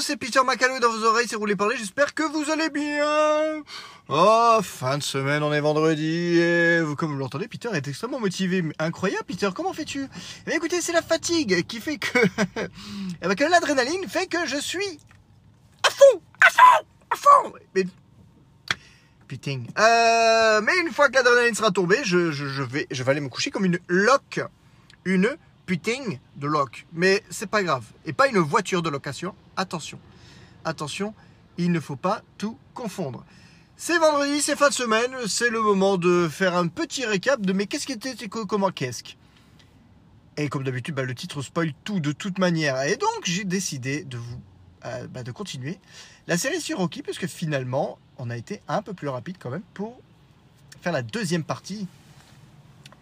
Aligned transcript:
c'est 0.00 0.16
Peter 0.16 0.40
Macalo 0.44 0.78
dans 0.78 0.90
vos 0.90 1.04
oreilles, 1.04 1.26
c'est 1.28 1.36
roulé 1.36 1.56
parler, 1.56 1.76
j'espère 1.76 2.14
que 2.14 2.22
vous 2.22 2.50
allez 2.50 2.70
bien. 2.70 3.62
Oh, 4.08 4.58
fin 4.62 4.98
de 4.98 5.02
semaine, 5.02 5.42
on 5.42 5.52
est 5.52 5.60
vendredi, 5.60 6.38
et 6.38 6.80
comme 6.96 7.12
vous 7.12 7.18
l'entendez, 7.18 7.48
Peter 7.48 7.68
est 7.72 7.88
extrêmement 7.88 8.20
motivé. 8.20 8.62
Incroyable, 8.78 9.24
Peter, 9.26 9.48
comment 9.54 9.72
fais-tu? 9.72 10.06
Eh 10.46 10.54
écoutez, 10.54 10.80
c'est 10.80 10.92
la 10.92 11.02
fatigue 11.02 11.66
qui 11.66 11.80
fait 11.80 11.98
que... 11.98 12.18
eh 13.22 13.34
bien, 13.34 13.48
l'adrénaline 13.48 14.06
fait 14.08 14.26
que 14.26 14.46
je 14.46 14.56
suis 14.56 15.00
à 15.82 15.90
fond, 15.90 16.22
à 16.40 16.50
fond, 16.50 16.86
à 17.10 17.16
fond 17.16 17.52
Mais... 17.74 17.84
Putain. 19.26 19.62
Euh, 19.78 20.60
mais 20.60 20.72
une 20.84 20.92
fois 20.92 21.08
que 21.08 21.14
l'adrénaline 21.14 21.54
sera 21.54 21.70
tombée, 21.70 21.98
je, 22.04 22.16
vais, 22.62 22.86
je 22.90 23.02
vais 23.02 23.10
aller 23.10 23.20
me 23.20 23.28
coucher 23.28 23.50
comme 23.50 23.64
une 23.64 23.78
loque. 23.88 24.40
Une 25.04 25.36
de 25.76 26.46
loc. 26.46 26.86
Mais 26.92 27.22
c'est 27.30 27.48
pas 27.48 27.62
grave. 27.62 27.84
Et 28.06 28.12
pas 28.12 28.28
une 28.28 28.38
voiture 28.38 28.82
de 28.82 28.90
location. 28.90 29.34
Attention. 29.56 29.98
Attention, 30.64 31.14
il 31.58 31.72
ne 31.72 31.80
faut 31.80 31.96
pas 31.96 32.22
tout 32.38 32.56
confondre. 32.74 33.24
C'est 33.76 33.98
vendredi, 33.98 34.42
c'est 34.42 34.56
fin 34.56 34.68
de 34.68 34.74
semaine, 34.74 35.10
c'est 35.26 35.48
le 35.48 35.62
moment 35.62 35.96
de 35.96 36.28
faire 36.30 36.54
un 36.54 36.68
petit 36.68 37.06
récap 37.06 37.40
de 37.40 37.52
mais 37.52 37.66
qu'est-ce 37.66 37.86
qui 37.86 37.92
était, 37.92 38.14
comment 38.28 38.70
qu'est-ce 38.70 39.02
Et 40.36 40.48
comme 40.48 40.64
d'habitude, 40.64 40.94
bah, 40.94 41.04
le 41.04 41.14
titre 41.14 41.40
spoil 41.40 41.72
tout 41.84 41.98
de 41.98 42.12
toute 42.12 42.38
manière. 42.38 42.82
Et 42.82 42.96
donc 42.96 43.24
j'ai 43.24 43.44
décidé 43.44 44.04
de 44.04 44.18
vous 44.18 44.40
euh, 44.84 45.06
bah, 45.08 45.22
de 45.22 45.32
continuer 45.32 45.78
la 46.26 46.38
série 46.38 46.60
sur 46.60 46.78
Rocky, 46.78 47.02
parce 47.02 47.18
que 47.18 47.26
finalement, 47.26 47.98
on 48.18 48.30
a 48.30 48.36
été 48.36 48.60
un 48.68 48.82
peu 48.82 48.94
plus 48.94 49.08
rapide 49.08 49.36
quand 49.38 49.50
même 49.50 49.64
pour 49.74 49.98
faire 50.80 50.92
la 50.92 51.02
deuxième 51.02 51.44
partie 51.44 51.86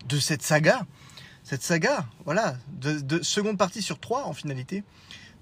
de 0.08 0.18
cette 0.18 0.42
saga 0.42 0.86
cette 1.48 1.62
saga, 1.62 2.04
voilà, 2.26 2.56
de, 2.68 3.22
seconde 3.22 3.56
partie 3.56 3.80
sur 3.80 3.98
trois 3.98 4.26
en 4.26 4.34
finalité, 4.34 4.84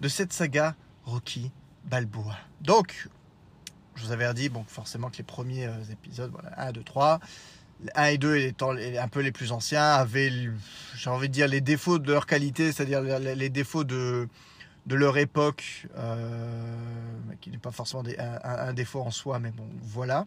de 0.00 0.06
cette 0.06 0.32
saga 0.32 0.76
Rocky 1.04 1.50
Balboa. 1.84 2.38
Donc, 2.60 3.08
je 3.96 4.04
vous 4.04 4.12
avais 4.12 4.32
dit, 4.32 4.48
bon, 4.48 4.62
forcément 4.68 5.10
que 5.10 5.16
les 5.16 5.24
premiers 5.24 5.66
euh, 5.66 5.82
épisodes, 5.90 6.30
voilà, 6.30 6.52
1, 6.60 6.70
2, 6.70 6.84
3, 6.84 7.18
1 7.96 8.04
et 8.04 8.18
2 8.18 8.36
étant 8.36 8.76
un 8.76 9.08
peu 9.08 9.18
les 9.18 9.32
plus 9.32 9.50
anciens, 9.50 9.82
avaient, 9.82 10.30
j'ai 10.94 11.10
envie 11.10 11.28
de 11.28 11.32
dire, 11.32 11.48
les 11.48 11.60
défauts 11.60 11.98
de 11.98 12.12
leur 12.12 12.26
qualité, 12.26 12.70
c'est-à-dire 12.70 13.00
les 13.18 13.50
défauts 13.50 13.82
de, 13.82 14.28
de 14.86 14.94
leur 14.94 15.18
époque, 15.18 15.88
euh, 15.96 16.62
qui 17.40 17.50
n'est 17.50 17.58
pas 17.58 17.72
forcément 17.72 18.04
un, 18.44 18.72
défaut 18.74 19.00
en 19.00 19.10
soi, 19.10 19.40
mais 19.40 19.50
bon, 19.50 19.66
voilà. 19.82 20.24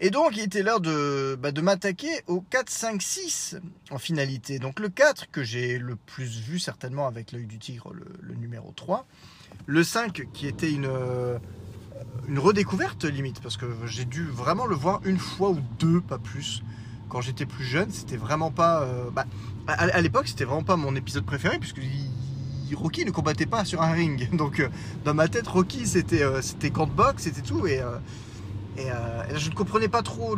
Et 0.00 0.10
donc, 0.10 0.36
il 0.36 0.42
était 0.42 0.62
l'heure 0.62 0.80
de, 0.80 1.36
bah, 1.40 1.50
de 1.50 1.60
m'attaquer 1.60 2.22
au 2.28 2.40
4, 2.40 2.70
5, 2.70 3.02
6 3.02 3.56
en 3.90 3.98
finalité. 3.98 4.60
Donc, 4.60 4.78
le 4.78 4.88
4 4.88 5.28
que 5.32 5.42
j'ai 5.42 5.78
le 5.78 5.96
plus 5.96 6.40
vu 6.40 6.60
certainement 6.60 7.08
avec 7.08 7.32
l'œil 7.32 7.46
du 7.46 7.58
tigre, 7.58 7.92
le, 7.92 8.34
numéro 8.36 8.72
3. 8.76 9.06
Le 9.66 9.82
5 9.82 10.28
qui 10.32 10.46
était 10.46 10.70
une, 10.70 10.86
euh, 10.86 11.38
une 12.28 12.38
redécouverte 12.38 13.04
limite, 13.06 13.40
parce 13.40 13.56
que 13.56 13.66
j'ai 13.86 14.04
dû 14.04 14.24
vraiment 14.24 14.66
le 14.66 14.76
voir 14.76 15.00
une 15.04 15.18
fois 15.18 15.50
ou 15.50 15.58
deux, 15.80 16.00
pas 16.00 16.18
plus. 16.18 16.62
Quand 17.08 17.20
j'étais 17.20 17.46
plus 17.46 17.64
jeune, 17.64 17.90
c'était 17.90 18.18
vraiment 18.18 18.52
pas. 18.52 18.82
Euh, 18.82 19.10
bah, 19.10 19.26
à, 19.66 20.00
l'époque, 20.00 20.28
c'était 20.28 20.44
vraiment 20.44 20.62
pas 20.62 20.76
mon 20.76 20.94
épisode 20.94 21.24
préféré, 21.24 21.58
puisque 21.58 21.80
Rocky 22.72 23.04
ne 23.04 23.10
combattait 23.10 23.46
pas 23.46 23.64
sur 23.64 23.82
un 23.82 23.90
ring. 23.90 24.30
Donc, 24.36 24.60
euh, 24.60 24.68
dans 25.04 25.14
ma 25.14 25.26
tête, 25.26 25.48
Rocky, 25.48 25.88
c'était 25.88 26.22
c'était 26.40 26.70
camp 26.70 26.86
de 26.86 26.92
boxe, 26.92 27.24
c'était 27.24 27.42
tout. 27.42 27.66
Et 27.66 27.82
euh, 28.86 29.22
et, 29.30 29.38
je 29.38 29.50
ne 29.50 29.54
comprenais 29.54 29.88
pas 29.88 30.02
trop 30.02 30.36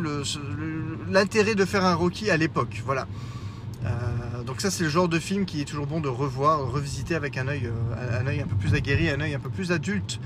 l'intérêt 1.09 1.55
de 1.55 1.65
faire 1.65 1.85
un 1.85 1.95
Rocky 1.95 2.31
à 2.31 2.37
l'époque. 2.37 2.83
Voilà. 2.85 3.07
Euh, 3.85 4.43
donc 4.45 4.61
ça 4.61 4.71
c'est 4.71 4.85
le 4.85 4.91
genre 4.91 5.09
de 5.09 5.19
film 5.19 5.47
qui 5.47 5.63
est 5.63 5.65
toujours 5.65 5.87
bon 5.87 6.01
de 6.01 6.09
revoir, 6.09 6.71
revisiter 6.71 7.15
avec 7.15 7.39
un 7.39 7.49
œil, 7.49 7.67
euh, 7.67 8.21
un 8.21 8.27
œil 8.27 8.41
un 8.41 8.47
peu 8.47 8.57
plus 8.57 8.75
aguerri, 8.75 9.09
un 9.09 9.21
œil 9.21 9.35
un 9.35 9.39
peu 9.39 9.51
plus 9.51 9.73
adulte. 9.73 10.21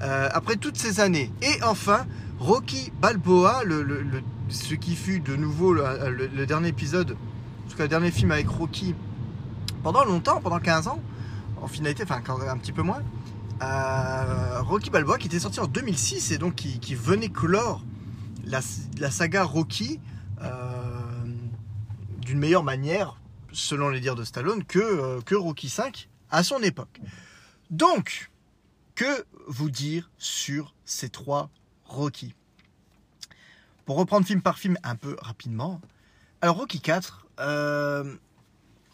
après 0.00 0.56
toutes 0.56 0.76
ces 0.76 1.00
années. 1.00 1.30
Et 1.42 1.62
enfin, 1.62 2.06
Rocky 2.38 2.92
Balboa, 3.00 3.62
ce 4.48 4.74
qui 4.74 4.96
fut 4.96 5.20
de 5.20 5.36
nouveau 5.36 5.72
le, 5.72 6.46
dernier 6.46 6.68
épisode, 6.68 7.12
en 7.12 7.70
tout 7.70 7.76
cas 7.76 7.84
le 7.84 7.88
dernier 7.88 8.10
film 8.10 8.30
avec 8.32 8.48
Rocky, 8.48 8.94
pendant 9.82 10.04
longtemps, 10.04 10.40
pendant 10.40 10.58
15 10.58 10.88
ans, 10.88 11.00
en 11.62 11.68
finalité, 11.68 12.02
enfin 12.02 12.20
un 12.48 12.58
petit 12.58 12.72
peu 12.72 12.82
moins. 12.82 13.02
Rocky 13.60 14.90
Balboa 14.90 15.18
qui 15.18 15.26
était 15.26 15.38
sorti 15.38 15.60
en 15.60 15.66
2006 15.66 16.32
et 16.32 16.38
donc 16.38 16.54
qui, 16.54 16.94
venait 16.94 17.28
clore 17.28 17.84
la, 18.44 18.60
saga 19.10 19.44
Rocky 19.44 20.00
euh, 20.42 21.24
d'une 22.20 22.38
meilleure 22.38 22.64
manière, 22.64 23.20
selon 23.52 23.88
les 23.88 24.00
dires 24.00 24.14
de 24.16 24.24
Stallone, 24.24 24.64
que, 24.64 24.78
euh, 24.78 25.20
que 25.20 25.34
Rocky 25.34 25.68
5 25.68 26.08
à 26.30 26.42
son 26.42 26.62
époque. 26.62 27.00
Donc, 27.70 28.30
que 28.94 29.24
vous 29.46 29.70
dire 29.70 30.10
sur 30.18 30.74
ces 30.84 31.08
trois 31.08 31.50
Rocky? 31.84 32.34
Pour 33.84 33.96
reprendre 33.96 34.26
film 34.26 34.40
par 34.40 34.58
film 34.58 34.78
un 34.82 34.96
peu 34.96 35.16
rapidement, 35.20 35.80
alors 36.40 36.56
Rocky 36.56 36.80
4, 36.80 37.26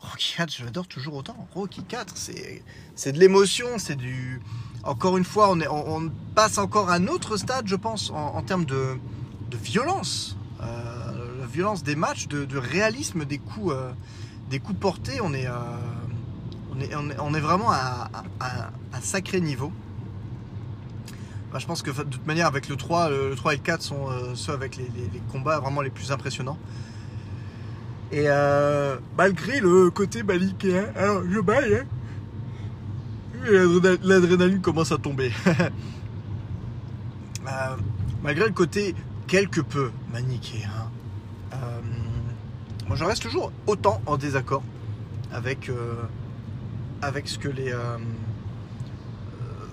Rocky 0.01 0.35
4, 0.37 0.51
je 0.57 0.65
l'adore 0.65 0.87
toujours 0.87 1.15
autant. 1.15 1.37
Rocky 1.55 1.83
4, 1.83 2.15
c'est 2.17 3.13
de 3.13 3.19
l'émotion, 3.19 3.67
c'est 3.79 3.97
du. 3.97 4.41
Encore 4.83 5.19
une 5.19 5.25
fois, 5.25 5.53
on, 5.53 6.11
passe 6.35 6.57
encore 6.57 6.89
à 6.89 6.95
un 6.95 7.07
autre 7.07 7.37
stade, 7.37 7.67
je 7.67 7.77
pense, 7.77 8.11
en, 8.11 8.43
termes 8.43 8.65
de, 8.65 8.99
violence. 9.63 10.37
Euh, 10.63 11.41
la 11.41 11.47
violence 11.47 11.83
des 11.83 11.97
matchs, 11.97 12.29
de, 12.29 12.57
réalisme 12.57 13.27
des 13.27 13.39
coups, 13.39 13.75
euh, 13.75 13.93
des 14.49 14.59
coups 14.59 14.79
portés. 14.79 15.21
On 15.21 15.35
est, 15.35 15.47
euh, 15.47 15.53
vraiment 17.41 17.71
à, 17.71 18.11
un 18.41 19.01
sacré 19.03 19.41
niveau. 19.41 19.71
Je 21.59 21.67
pense 21.67 21.83
que 21.83 21.91
de 21.91 22.05
toute 22.05 22.27
manière, 22.27 22.47
avec 22.47 22.69
le 22.69 22.77
3, 22.77 23.11
le 23.11 23.35
3 23.37 23.53
et 23.53 23.57
le 23.57 23.63
4 23.63 23.83
sont 23.83 24.07
ceux 24.35 24.53
avec 24.53 24.77
les 24.77 24.89
combats 25.31 25.59
vraiment 25.59 25.83
les 25.83 25.91
plus 25.91 26.11
impressionnants. 26.11 26.59
Et 28.13 28.25
euh, 28.27 28.97
malgré 29.17 29.61
le 29.61 29.91
côté 29.91 30.23
malichéen, 30.25 30.87
alors 30.97 31.23
je 31.31 31.41
baille, 31.41 31.75
hein, 31.75 31.85
l'adrénaline 34.03 34.61
commence 34.61 34.93
à 34.93 34.99
tomber. 34.99 35.33
Euh, 37.49 37.75
malgré 38.23 38.45
le 38.45 38.53
côté 38.53 38.95
quelque 39.27 39.63
peu 39.63 39.91
manichéen, 40.13 40.91
euh, 41.55 41.57
moi 42.87 42.95
je 42.95 43.03
reste 43.03 43.23
toujours 43.23 43.51
autant 43.67 44.01
en 44.05 44.19
désaccord 44.19 44.63
avec, 45.33 45.71
avec 47.01 47.27
ce 47.27 47.39
que 47.39 47.49
les 47.49 47.75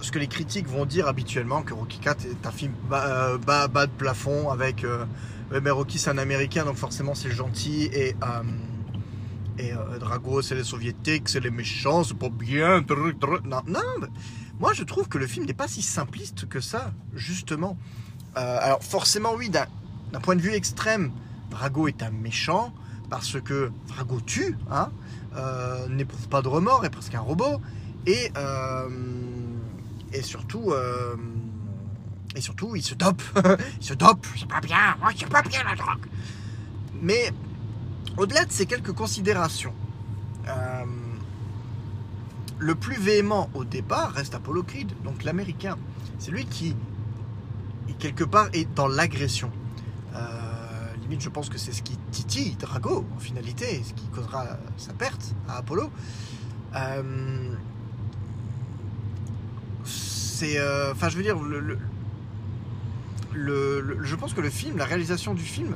ce 0.02 0.12
que 0.12 0.18
les 0.18 0.28
critiques 0.28 0.68
vont 0.68 0.86
dire 0.86 1.08
habituellement 1.08 1.62
que 1.62 1.74
Rocky 1.74 2.00
4 2.00 2.26
est 2.26 2.48
un 2.48 2.52
film 2.52 2.72
bas, 2.90 3.38
bas 3.38 3.86
de 3.86 3.92
plafond 3.92 4.50
avec 4.50 4.86
mais 5.52 5.70
Rocky 5.70 5.98
c'est 5.98 6.10
un 6.10 6.18
américain 6.18 6.66
donc 6.66 6.76
forcément 6.76 7.16
c'est 7.16 7.32
gentil 7.32 7.86
et, 7.94 8.16
euh, 8.24 8.44
et 9.58 9.74
euh, 9.74 9.98
Drago 10.00 10.42
c'est 10.42 10.56
les 10.56 10.64
soviétiques, 10.64 11.30
c'est 11.30 11.40
les 11.40 11.50
méchants, 11.50 12.04
c'est 12.04 12.18
pas 12.18 12.30
bien. 12.30 12.84
Non, 13.46 13.62
non, 13.68 14.08
moi 14.60 14.74
je 14.74 14.84
trouve 14.84 15.08
que 15.08 15.18
le 15.18 15.28
film 15.28 15.46
n'est 15.46 15.54
pas 15.54 15.68
si 15.68 15.82
simpliste 15.82 16.48
que 16.48 16.60
ça, 16.60 16.92
justement. 17.14 17.78
Euh, 18.38 18.60
alors 18.62 18.84
forcément 18.84 19.34
oui, 19.36 19.50
d'un 19.50 20.20
point 20.22 20.36
de 20.36 20.42
vue 20.42 20.54
extrême, 20.54 21.12
Drago 21.50 21.88
est 21.88 22.04
un 22.04 22.12
méchant 22.12 22.74
parce 23.10 23.40
que 23.42 23.72
Drago 23.88 24.20
tue, 24.20 24.58
hein, 24.70 24.92
n'éprouve 25.90 26.28
pas 26.28 26.42
de 26.42 26.50
remords, 26.50 26.84
est 26.86 26.90
presque 26.90 27.16
un 27.16 27.22
robot 27.22 27.62
et, 28.06 28.32
et 30.14 30.22
surtout 30.22 30.74
et 32.38 32.42
surtout, 32.42 32.76
il 32.76 32.84
se 32.84 32.94
dope. 32.94 33.22
il 33.82 33.86
se 33.86 33.96
dope. 33.96 34.26
C'est 34.38 34.48
pas 34.48 34.62
bien. 34.62 34.96
Moi, 35.02 35.10
c'est 35.18 35.28
pas 35.28 35.42
bien 35.42 35.64
la 35.64 35.76
drogue. 35.76 36.06
Mais 37.02 37.32
au-delà 38.16 38.46
de 38.46 38.52
ces 38.52 38.68
quelques 38.68 38.94
considérations, 38.94 39.74
euh, 40.48 40.86
le 42.60 42.76
plus 42.76 43.00
véhément 43.00 43.50
au 43.56 43.64
départ 43.64 44.12
reste 44.12 44.36
Apollo 44.36 44.64
Creed, 44.64 44.92
donc 45.04 45.24
l'américain. 45.24 45.78
C'est 46.20 46.32
lui 46.32 46.46
qui, 46.46 46.76
quelque 47.98 48.24
part, 48.24 48.50
est 48.54 48.72
dans 48.76 48.88
l'agression. 48.88 49.52
Euh, 50.16 50.20
limite, 51.02 51.22
je 51.22 51.30
pense 51.30 51.50
que 51.50 51.58
c'est 51.58 51.72
ce 51.72 51.82
qui 51.82 51.98
titille 52.12 52.56
Drago, 52.56 53.06
en 53.16 53.20
finalité, 53.20 53.82
ce 53.84 53.94
qui 53.94 54.06
causera 54.08 54.46
sa 54.78 54.94
perte 54.94 55.34
à 55.50 55.58
Apollo. 55.58 55.92
Euh, 56.76 57.56
c'est. 59.86 60.60
Enfin, 60.92 61.10
je 61.10 61.18
veux 61.18 61.24
dire, 61.24 61.40
le, 61.40 61.80
je 63.38 64.16
pense 64.16 64.34
que 64.34 64.42
le 64.42 64.50
film, 64.50 64.78
la 64.78 64.86
réalisation 64.86 65.34
du 65.34 65.44
film, 65.44 65.76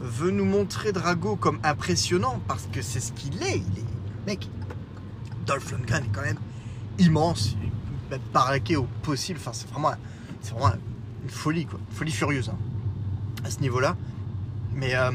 veut 0.00 0.30
nous 0.30 0.44
montrer 0.44 0.92
Drago 0.92 1.36
comme 1.36 1.58
impressionnant 1.62 2.40
parce 2.48 2.66
que 2.72 2.82
c'est 2.82 3.00
ce 3.00 3.12
qu'il 3.12 3.42
est. 3.42 3.58
Il 3.58 3.78
est 3.78 4.26
mec, 4.26 4.48
Dolph 5.46 5.70
Lundgren 5.72 6.04
est 6.04 6.12
quand 6.12 6.22
même 6.22 6.38
immense, 6.98 7.56
paraquer 8.32 8.76
au 8.76 8.84
possible. 9.02 9.38
Enfin, 9.40 9.52
c'est 9.52 9.68
vraiment, 9.68 9.92
c'est 10.40 10.52
vraiment 10.52 10.74
une 11.22 11.30
folie, 11.30 11.66
quoi, 11.66 11.78
une 11.90 11.96
folie 11.96 12.12
furieuse 12.12 12.48
hein, 12.48 12.58
à 13.44 13.50
ce 13.50 13.60
niveau-là. 13.60 13.96
Mais, 14.74 14.94
euh, 14.94 15.10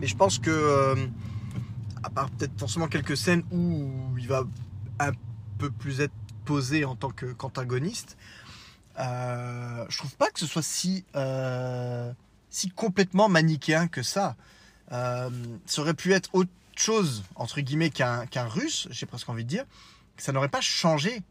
mais 0.00 0.06
je 0.06 0.16
pense 0.16 0.38
que, 0.38 0.50
euh, 0.50 1.06
à 2.02 2.10
part 2.10 2.30
peut-être 2.30 2.58
forcément 2.58 2.88
quelques 2.88 3.16
scènes 3.16 3.42
où 3.50 3.90
il 4.18 4.28
va 4.28 4.44
un 5.00 5.12
peu 5.58 5.70
plus 5.70 6.00
être 6.00 6.12
posé 6.44 6.84
en 6.84 6.94
tant 6.94 7.10
qu'antagoniste. 7.10 8.16
Euh, 8.98 9.84
je 9.88 9.98
trouve 9.98 10.16
pas 10.16 10.30
que 10.30 10.40
ce 10.40 10.46
soit 10.46 10.62
si, 10.62 11.04
euh, 11.14 12.12
si 12.50 12.70
complètement 12.70 13.28
manichéen 13.28 13.88
que 13.88 14.02
ça. 14.02 14.36
Euh, 14.92 15.30
ça 15.66 15.82
aurait 15.82 15.94
pu 15.94 16.12
être 16.12 16.30
autre 16.32 16.50
chose, 16.76 17.24
entre 17.34 17.60
guillemets, 17.60 17.90
qu'un 17.90 18.26
qu'un 18.26 18.46
russe, 18.46 18.88
j'ai 18.90 19.06
presque 19.06 19.28
envie 19.28 19.44
de 19.44 19.48
dire. 19.48 19.64
Ça 20.16 20.32
n'aurait 20.32 20.48
pas 20.48 20.60
changé 20.60 21.22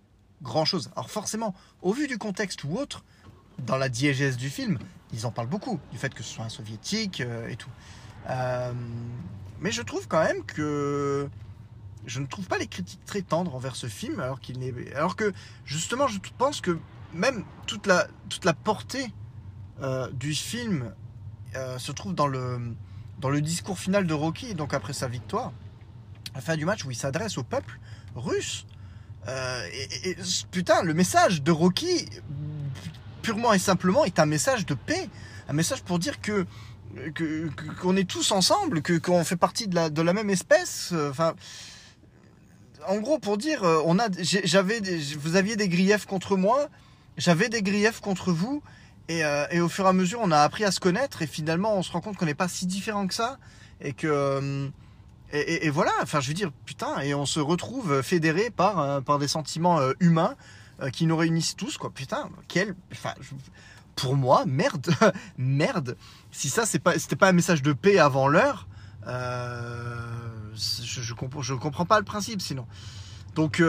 grand 0.41 0.65
chose. 0.65 0.91
Alors 0.95 1.09
forcément, 1.09 1.55
au 1.81 1.93
vu 1.93 2.07
du 2.07 2.17
contexte 2.17 2.63
ou 2.63 2.77
autre, 2.77 3.03
dans 3.59 3.77
la 3.77 3.89
diégèse 3.89 4.37
du 4.37 4.49
film, 4.49 4.77
ils 5.13 5.25
en 5.25 5.31
parlent 5.31 5.47
beaucoup, 5.47 5.79
du 5.91 5.97
fait 5.97 6.13
que 6.13 6.23
ce 6.23 6.33
soit 6.33 6.45
un 6.45 6.49
soviétique 6.49 7.21
euh, 7.21 7.47
et 7.47 7.55
tout. 7.55 7.69
Mais 9.61 9.71
je 9.71 9.81
trouve 9.81 10.07
quand 10.07 10.21
même 10.21 10.43
que 10.43 11.29
je 12.05 12.19
ne 12.19 12.27
trouve 12.27 12.45
pas 12.45 12.57
les 12.57 12.67
critiques 12.67 13.03
très 13.05 13.21
tendres 13.21 13.55
envers 13.55 13.75
ce 13.75 13.87
film, 13.87 14.19
alors 14.19 14.39
qu'il 14.39 14.59
n'est, 14.59 14.73
alors 14.93 15.15
que 15.15 15.33
justement, 15.65 16.07
je 16.07 16.19
pense 16.37 16.61
que 16.61 16.77
même 17.15 17.43
toute 17.65 17.87
la 17.87 18.07
toute 18.29 18.45
la 18.45 18.53
portée 18.53 19.11
euh, 19.81 20.11
du 20.11 20.35
film 20.35 20.93
euh, 21.55 21.79
se 21.79 21.91
trouve 21.91 22.13
dans 22.13 22.27
le 22.27 22.75
dans 23.19 23.29
le 23.29 23.41
discours 23.41 23.79
final 23.79 24.05
de 24.05 24.13
Rocky, 24.13 24.53
donc 24.53 24.73
après 24.73 24.93
sa 24.93 25.07
victoire, 25.07 25.53
à 26.33 26.35
la 26.35 26.41
fin 26.41 26.57
du 26.57 26.65
match 26.65 26.83
où 26.85 26.91
il 26.91 26.97
s'adresse 26.97 27.37
au 27.37 27.43
peuple 27.43 27.79
russe. 28.15 28.67
Euh, 29.27 29.67
et, 30.03 30.17
putain, 30.51 30.83
le 30.83 30.93
message 30.93 31.41
de 31.41 31.51
Rocky, 31.51 32.07
purement 33.21 33.53
et 33.53 33.59
simplement, 33.59 34.03
est 34.03 34.19
un 34.19 34.25
message 34.25 34.65
de 34.65 34.75
paix, 34.75 35.09
un 35.47 35.53
message 35.53 35.81
pour 35.81 35.97
dire 35.97 36.21
que 36.21 36.45
qu'on 37.81 37.97
est 37.97 38.07
tous 38.07 38.31
ensemble, 38.31 38.81
que 38.81 38.97
qu'on 38.97 39.23
fait 39.23 39.35
partie 39.37 39.67
de 39.67 39.75
la 39.75 39.89
de 39.89 40.01
la 40.01 40.13
même 40.13 40.29
espèce. 40.29 40.93
Enfin, 41.09 41.35
en 42.87 42.97
gros, 42.99 43.17
pour 43.17 43.37
dire, 43.37 43.63
on 43.85 43.97
a, 43.97 44.07
j'avais, 44.19 44.79
vous 45.17 45.35
aviez 45.37 45.55
des 45.55 45.69
griefs 45.69 46.05
contre 46.05 46.37
moi, 46.37 46.69
j'avais 47.17 47.49
des 47.49 47.61
griefs 47.61 47.99
contre 47.99 48.31
vous, 48.31 48.61
et, 49.07 49.23
euh, 49.23 49.45
et 49.51 49.61
au 49.61 49.69
fur 49.69 49.85
et 49.85 49.89
à 49.89 49.93
mesure, 49.93 50.19
on 50.21 50.31
a 50.31 50.39
appris 50.39 50.63
à 50.63 50.71
se 50.71 50.79
connaître, 50.79 51.21
et 51.21 51.27
finalement, 51.27 51.77
on 51.77 51.83
se 51.83 51.91
rend 51.91 52.01
compte 52.01 52.17
qu'on 52.17 52.25
n'est 52.25 52.33
pas 52.33 52.47
si 52.47 52.65
différents 52.65 53.07
que 53.07 53.13
ça, 53.13 53.37
et 53.81 53.93
que, 53.93 54.07
euh, 54.07 54.67
et, 55.31 55.69
voilà. 55.69 55.91
Enfin, 56.01 56.21
je 56.21 56.29
veux 56.29 56.33
dire, 56.33 56.51
putain, 56.65 56.99
et 57.01 57.13
on 57.13 57.25
se 57.25 57.39
retrouve 57.39 58.01
fédérés 58.01 58.49
par 58.49 58.79
euh, 58.79 59.01
par 59.01 59.19
des 59.19 59.27
sentiments 59.27 59.79
humains 59.99 60.35
qui 60.91 61.05
nous 61.05 61.15
réunissent 61.15 61.55
tous, 61.55 61.77
quoi. 61.77 61.89
Putain, 61.89 62.29
quel, 62.47 62.75
enfin, 62.91 63.13
pour 63.95 64.15
moi, 64.15 64.45
merde, 64.45 64.93
merde. 65.37 65.97
Si 66.31 66.49
ça, 66.49 66.65
c'est 66.65 66.79
pas, 66.79 66.97
c'était 66.99 67.15
pas 67.15 67.29
un 67.29 67.33
message 67.33 67.61
de 67.61 67.73
paix 67.73 67.97
avant 67.97 68.27
l'heure. 68.27 68.67
Je, 69.05 71.01
je, 71.01 71.13
comprends, 71.13 71.41
je 71.41 71.53
comprends 71.53 71.85
pas 71.85 71.99
le 71.99 72.05
principe 72.05 72.41
sinon. 72.41 72.65
Donc, 73.35 73.61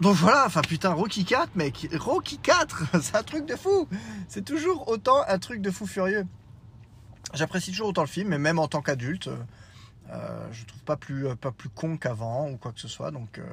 donc 0.00 0.14
voilà, 0.16 0.44
enfin 0.46 0.62
putain, 0.62 0.92
Rocky 0.92 1.24
4, 1.24 1.56
mec, 1.56 1.88
Rocky 1.98 2.38
4, 2.38 2.84
c'est 3.02 3.16
un 3.16 3.22
truc 3.22 3.46
de 3.46 3.56
fou. 3.56 3.88
C'est 4.28 4.44
toujours 4.44 4.88
autant 4.88 5.22
un 5.26 5.38
truc 5.38 5.60
de 5.60 5.70
fou 5.70 5.86
furieux. 5.86 6.26
J'apprécie 7.34 7.70
toujours 7.72 7.88
autant 7.88 8.02
le 8.02 8.08
film, 8.08 8.28
mais 8.28 8.38
même 8.38 8.58
en 8.58 8.68
tant 8.68 8.80
qu'adulte, 8.80 9.28
euh, 10.10 10.48
je 10.52 10.64
trouve 10.64 10.80
pas 10.84 10.96
plus, 10.96 11.26
euh, 11.26 11.34
con 11.74 11.96
qu'avant 11.98 12.48
ou 12.48 12.56
quoi 12.56 12.72
que 12.72 12.80
ce 12.80 12.88
soit. 12.88 13.10
Donc, 13.10 13.38
euh, 13.38 13.44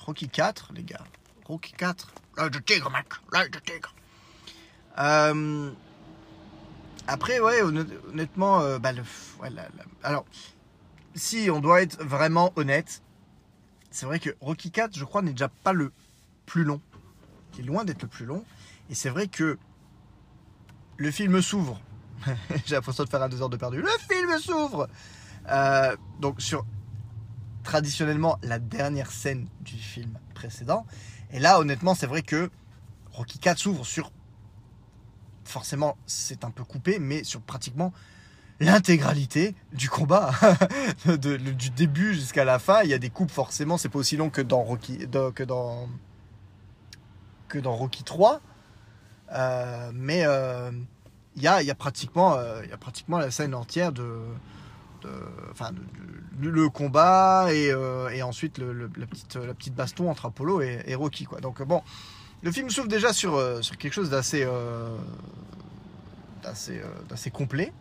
Rocky 0.00 0.28
4, 0.28 0.72
les 0.74 0.82
gars, 0.82 1.04
Rocky 1.46 1.72
4, 1.72 2.12
l'œil 2.36 2.50
de 2.50 2.58
tigre, 2.58 2.90
mec, 2.90 3.06
l'œil 3.32 3.48
de 3.50 3.58
tigre. 3.60 3.94
Euh, 4.98 5.70
après, 7.06 7.40
ouais, 7.40 7.62
honn- 7.62 7.86
honnêtement, 8.10 8.78
bah, 8.78 8.92
le, 8.92 9.02
alors, 10.02 10.24
si 11.14 11.48
on 11.50 11.60
doit 11.60 11.80
être 11.82 12.02
vraiment 12.04 12.52
honnête, 12.56 13.02
c'est 13.94 14.06
vrai 14.06 14.18
que 14.18 14.30
Rocky 14.40 14.72
4, 14.72 14.98
je 14.98 15.04
crois, 15.04 15.22
n'est 15.22 15.30
déjà 15.30 15.48
pas 15.48 15.72
le 15.72 15.92
plus 16.46 16.64
long. 16.64 16.80
Il 17.56 17.60
est 17.60 17.68
loin 17.68 17.84
d'être 17.84 18.02
le 18.02 18.08
plus 18.08 18.26
long. 18.26 18.44
Et 18.90 18.94
c'est 18.96 19.08
vrai 19.08 19.28
que 19.28 19.56
le 20.96 21.10
film 21.12 21.40
s'ouvre. 21.40 21.80
J'ai 22.66 22.74
l'impression 22.74 23.04
de 23.04 23.08
faire 23.08 23.22
un 23.22 23.28
deux 23.28 23.40
heures 23.40 23.48
de 23.48 23.56
perdu. 23.56 23.80
Le 23.80 23.88
film 24.10 24.36
s'ouvre 24.40 24.88
Euh, 25.48 25.94
Donc, 26.18 26.40
sur 26.42 26.66
traditionnellement 27.62 28.36
la 28.42 28.58
dernière 28.58 29.12
scène 29.12 29.46
du 29.60 29.76
film 29.76 30.18
précédent. 30.34 30.86
Et 31.30 31.38
là, 31.38 31.60
honnêtement, 31.60 31.94
c'est 31.94 32.08
vrai 32.08 32.22
que 32.22 32.50
Rocky 33.12 33.38
4 33.38 33.58
s'ouvre 33.58 33.86
sur 33.86 34.10
forcément 35.44 35.96
c'est 36.06 36.44
un 36.44 36.50
peu 36.50 36.64
coupé, 36.64 36.98
mais 36.98 37.22
sur 37.22 37.40
pratiquement 37.42 37.92
l'intégralité 38.64 39.54
du 39.72 39.88
combat, 39.88 40.32
de- 41.06 41.36
du 41.36 41.70
début 41.70 42.14
jusqu'à 42.14 42.44
la 42.44 42.58
fin. 42.58 42.82
Il 42.82 42.90
y 42.90 42.94
a 42.94 42.98
des 42.98 43.10
coupes 43.10 43.30
forcément, 43.30 43.78
c'est 43.78 43.88
pas 43.88 43.98
aussi 43.98 44.16
long 44.16 44.30
que 44.30 44.40
dans 44.42 44.62
Rocky, 44.62 45.06
de- 45.06 45.30
que 45.30 45.42
dans 45.44 45.88
que 47.48 47.58
dans 47.58 47.74
Rocky 47.76 48.02
3, 48.04 48.40
Euh, 49.32 49.90
mais 49.94 50.22
euh, 50.26 50.70
il 51.34 51.42
y 51.42 51.48
a, 51.48 51.62
y 51.62 51.70
a 51.70 51.74
pratiquement, 51.74 52.34
euh, 52.34 52.62
y 52.68 52.72
a 52.72 52.76
pratiquement 52.76 53.18
la 53.18 53.30
scène 53.30 53.54
entière 53.54 53.90
de, 53.90 54.18
enfin, 55.50 55.70
le 56.40 56.68
combat 56.68 57.46
et, 57.52 57.70
euh, 57.72 58.08
et 58.10 58.22
ensuite 58.22 58.58
le- 58.58 58.90
la 58.96 59.06
petite, 59.06 59.36
la 59.36 59.54
petite 59.54 59.74
baston 59.74 60.10
entre 60.10 60.26
Apollo 60.26 60.60
et, 60.62 60.82
et 60.86 60.94
Rocky, 60.94 61.24
quoi. 61.24 61.40
Donc 61.40 61.62
bon, 61.62 61.82
le 62.42 62.52
film 62.52 62.68
s'ouvre 62.70 62.86
déjà 62.88 63.12
sur, 63.12 63.40
sur 63.64 63.76
quelque 63.78 63.94
chose 63.94 64.10
d'assez 64.10 64.46
d'assez 67.08 67.30
complet. 67.30 67.72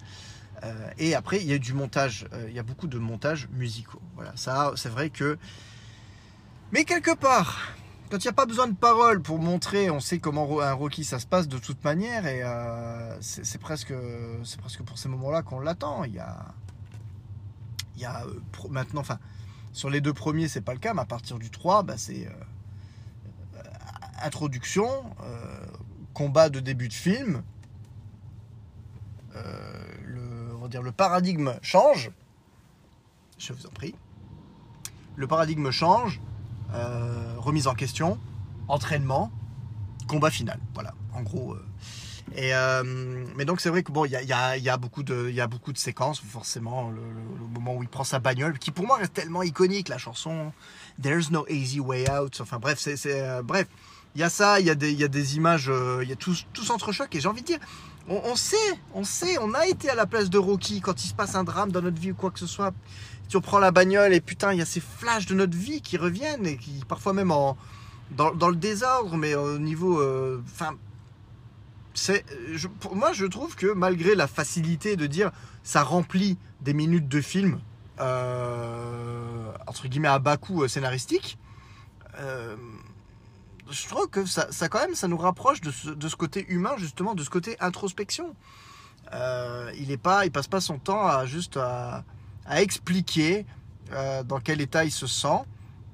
Euh, 0.64 0.90
et 0.98 1.16
après, 1.16 1.42
il 1.42 1.48
y 1.48 1.54
a 1.54 1.58
du 1.58 1.74
montage, 1.74 2.28
euh, 2.34 2.46
il 2.50 2.56
y 2.56 2.60
a 2.60 2.64
beaucoup 2.64 2.88
de 2.88 2.98
montages 2.98 3.50
musicaux. 3.52 4.02
Voilà, 4.16 4.32
ça, 4.36 4.74
c'est 4.76 4.90
vrai 4.90 5.10
que. 5.10 5.38
Mais 6.72 6.86
quelque 6.86 7.16
part, 7.16 7.60
quand 8.10 8.18
il 8.18 8.28
n'y 8.28 8.30
a 8.30 8.34
pas 8.34 8.46
besoin 8.46 8.68
de 8.68 8.76
paroles 8.76 9.22
pour 9.22 9.40
montrer, 9.40 9.90
on 9.90 10.00
sait 10.00 10.20
comment 10.20 10.62
un 10.62 10.74
Rocky 10.74 11.04
ça 11.04 11.20
se 11.20 11.28
passe 11.28 11.48
de 11.48 11.58
toute 11.58 11.84
manière, 11.84 12.26
et 12.26 12.44
euh, 12.44 13.22
c'est 13.22 13.60
presque, 13.60 13.94
presque 14.60 14.84
pour 14.84 14.98
ces 14.98 15.10
moments-là 15.10 15.44
qu'on 15.44 15.60
l'attend. 15.60 16.04
Il 16.06 16.14
y 16.14 16.20
a, 16.20 16.46
maintenant, 18.70 19.02
enfin, 19.02 19.20
sur 19.72 19.90
les 19.90 20.02
deux 20.02 20.14
premiers, 20.14 20.48
c'est 20.48 20.62
pas 20.62 20.74
le 20.74 20.80
cas, 20.80 20.94
mais 20.94 21.02
à 21.02 21.06
partir 21.06 21.40
du 21.40 21.50
3, 21.50 21.84
bah, 21.84 21.96
c'est 21.98 22.28
introduction, 24.24 24.88
combat 26.14 26.50
de 26.50 26.60
début 26.60 26.88
de 26.88 26.94
film. 26.94 27.44
Dire, 30.73 30.81
le 30.81 30.92
paradigme 30.92 31.53
change. 31.61 32.11
Je 33.37 33.53
vous 33.53 33.65
en 33.65 33.69
prie. 33.69 33.95
Le 35.15 35.27
paradigme 35.27 35.71
change. 35.71 36.19
euh, 36.73 37.35
remise 37.37 37.68
en 37.68 37.75
question. 37.75 38.18
Entraînement. 38.68 39.31
Combat 40.07 40.31
final. 40.31 40.59
Voilà. 40.73 40.94
En 41.13 41.21
gros. 41.21 41.53
euh. 41.53 41.65
Euh, 42.37 43.25
mais 43.35 43.45
donc 43.45 43.61
c'est 43.61 43.69
vrai 43.69 43.83
que 43.83 43.92
bon, 43.92 44.06
il 44.06 44.11
y 44.11 44.15
a, 44.15 44.77
beaucoup 44.77 45.03
de, 45.03 45.31
séquences 45.75 46.19
forcément. 46.19 46.89
Le, 46.89 47.01
moment 47.53 47.75
où 47.75 47.83
il 47.83 47.89
prend 47.89 48.03
sa 48.03 48.19
bagnole, 48.19 48.57
qui 48.57 48.71
pour 48.71 48.87
moi 48.87 48.97
reste 48.97 49.13
tellement 49.13 49.44
iconique, 49.44 49.89
la 49.89 49.99
chanson 49.99 50.51
There's 51.01 51.30
no 51.30 51.45
easy 51.47 51.80
way 51.80 52.09
out. 52.09 52.39
Enfin 52.42 52.57
bref, 52.57 52.87
il 52.87 54.21
y 54.21 54.23
a 54.23 54.30
ça, 54.30 54.59
il 54.59 54.65
y 54.65 54.71
a 54.71 54.75
des, 54.75 55.35
images, 55.35 55.71
il 56.01 56.09
y 56.09 56.13
a 56.13 56.15
tout, 56.15 56.35
tout 56.53 56.63
s'entrechoque. 56.63 57.13
Et 57.13 57.19
j'ai 57.19 57.27
envie 57.27 57.42
de 57.42 57.47
dire, 57.47 57.59
on, 58.10 58.36
sait, 58.36 58.57
on 58.94 59.04
sait, 59.04 59.38
on 59.40 59.54
a 59.54 59.66
été 59.68 59.90
à 59.90 59.95
la 59.95 60.06
place 60.06 60.30
de 60.30 60.38
Rocky 60.38 60.81
quand 60.81 61.04
il 61.04 61.07
se 61.07 61.14
passe 61.14 61.36
un 61.36 61.44
drame 61.44 61.72
dans 61.72 61.81
notre 61.81 62.00
vie 62.00 62.12
ou 62.12 62.16
quoi 62.16 62.31
que 62.31 62.40
ce 62.40 62.48
soit. 62.48 62.74
Si 63.30 63.38
on 63.38 63.42
prend 63.42 63.60
la 63.60 63.72
bagnole 63.72 64.14
et 64.14 64.22
putain, 64.22 64.52
il 64.54 64.60
y 64.60 64.62
a 64.62 64.66
ces 64.66 64.81
flashs 64.81 65.26
de 65.26 65.33
notre 65.33 65.57
vie 65.57 65.81
qui 65.81 65.98
reviennent 65.98 66.45
et 66.45 66.57
qui 66.57 66.83
parfois 66.88 67.14
même 67.14 67.31
en 67.31 67.57
dans, 68.12 68.50
le 68.50 68.56
désordre, 68.56 69.18
mais 69.18 69.33
au 69.33 69.57
niveau, 69.57 70.00
euh, 70.00 70.40
enfin, 70.45 70.76
moi, 72.92 73.12
je 73.14 73.26
trouve 73.26 73.56
que 73.56 73.74
malgré 73.74 74.14
la 74.14 74.28
facilité 74.28 74.95
de 74.95 75.07
dire 75.07 75.31
ça 75.64 75.81
remplit 75.81 76.38
des 76.62 76.74
minutes 76.74 77.07
de 77.07 77.22
film 77.22 77.60
euh, 78.00 79.52
entre 79.68 79.88
guillemets 79.88 80.07
à 80.10 80.19
bas 80.19 80.38
coût 80.38 80.64
euh, 80.64 80.68
scénaristique. 80.68 81.38
Je 83.70 83.88
trouve 83.88 84.08
que 84.10 84.26
ça, 84.26 84.48
quand 84.70 84.80
même 84.80 84.96
ça 84.96 85.08
nous 85.08 85.18
rapproche 85.18 85.62
de 85.62 85.72
ce, 85.72 86.16
côté 86.16 86.46
humain 86.50 86.76
justement 86.78 87.16
de 87.16 87.24
ce 87.24 87.30
côté 87.30 87.58
introspection. 87.60 88.36
Euh, 89.14 89.72
il 89.78 89.92
est 89.92 89.98
pas 89.98 90.26
il 90.26 90.32
passe 90.32 90.48
pas 90.48 90.62
son 90.62 90.80
temps 90.80 91.06
à 91.08 91.26
juste 91.26 91.58
à, 91.58 92.04
expliquer 92.50 93.46
euh, 93.92 94.24
dans 94.24 94.40
quel 94.40 94.62
état 94.62 94.84
il 94.86 94.92
se 94.92 95.08
sent. 95.08 95.42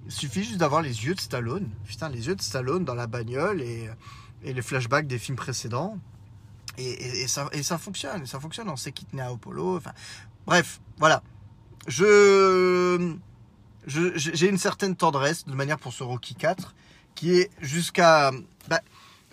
Il 0.05 0.11
suffit 0.11 0.43
juste 0.43 0.57
d'avoir 0.57 0.81
les 0.81 1.05
yeux 1.05 1.13
de 1.13 1.19
Stallone. 1.19 1.69
Putain 1.85 2.09
les 2.09 2.27
yeux 2.27 2.35
de 2.35 2.41
Stallone 2.41 2.85
dans 2.85 2.95
la 2.95 3.07
bagnole 3.07 3.61
et, 3.61 3.89
les 4.43 4.61
flashbacks 4.61 5.05
des 5.05 5.19
films 5.19 5.37
précédents. 5.37 5.97
Et, 6.77 7.27
ça, 7.27 7.49
fonctionne 7.77 8.25
ça 8.25 8.39
fonctionne. 8.39 8.69
On 8.69 8.77
sait 8.77 8.91
qu'il 8.91 9.07
tenait 9.07 9.21
à 9.21 9.29
Apollo 9.29 9.81
bref 10.45 10.79
voilà. 10.97 11.21
Je- 11.87 13.15
j'ai 13.85 14.49
une 14.49 14.57
certaine 14.57 14.95
tendresse 14.95 15.45
de 15.45 15.53
manière 15.53 15.77
pour 15.77 15.93
ce 15.93 16.03
Rocky 16.03 16.35
4 16.35 16.73
qui 17.19 17.33
est 17.33 17.51
jusqu'à 17.59 18.31
bah, 18.69 18.79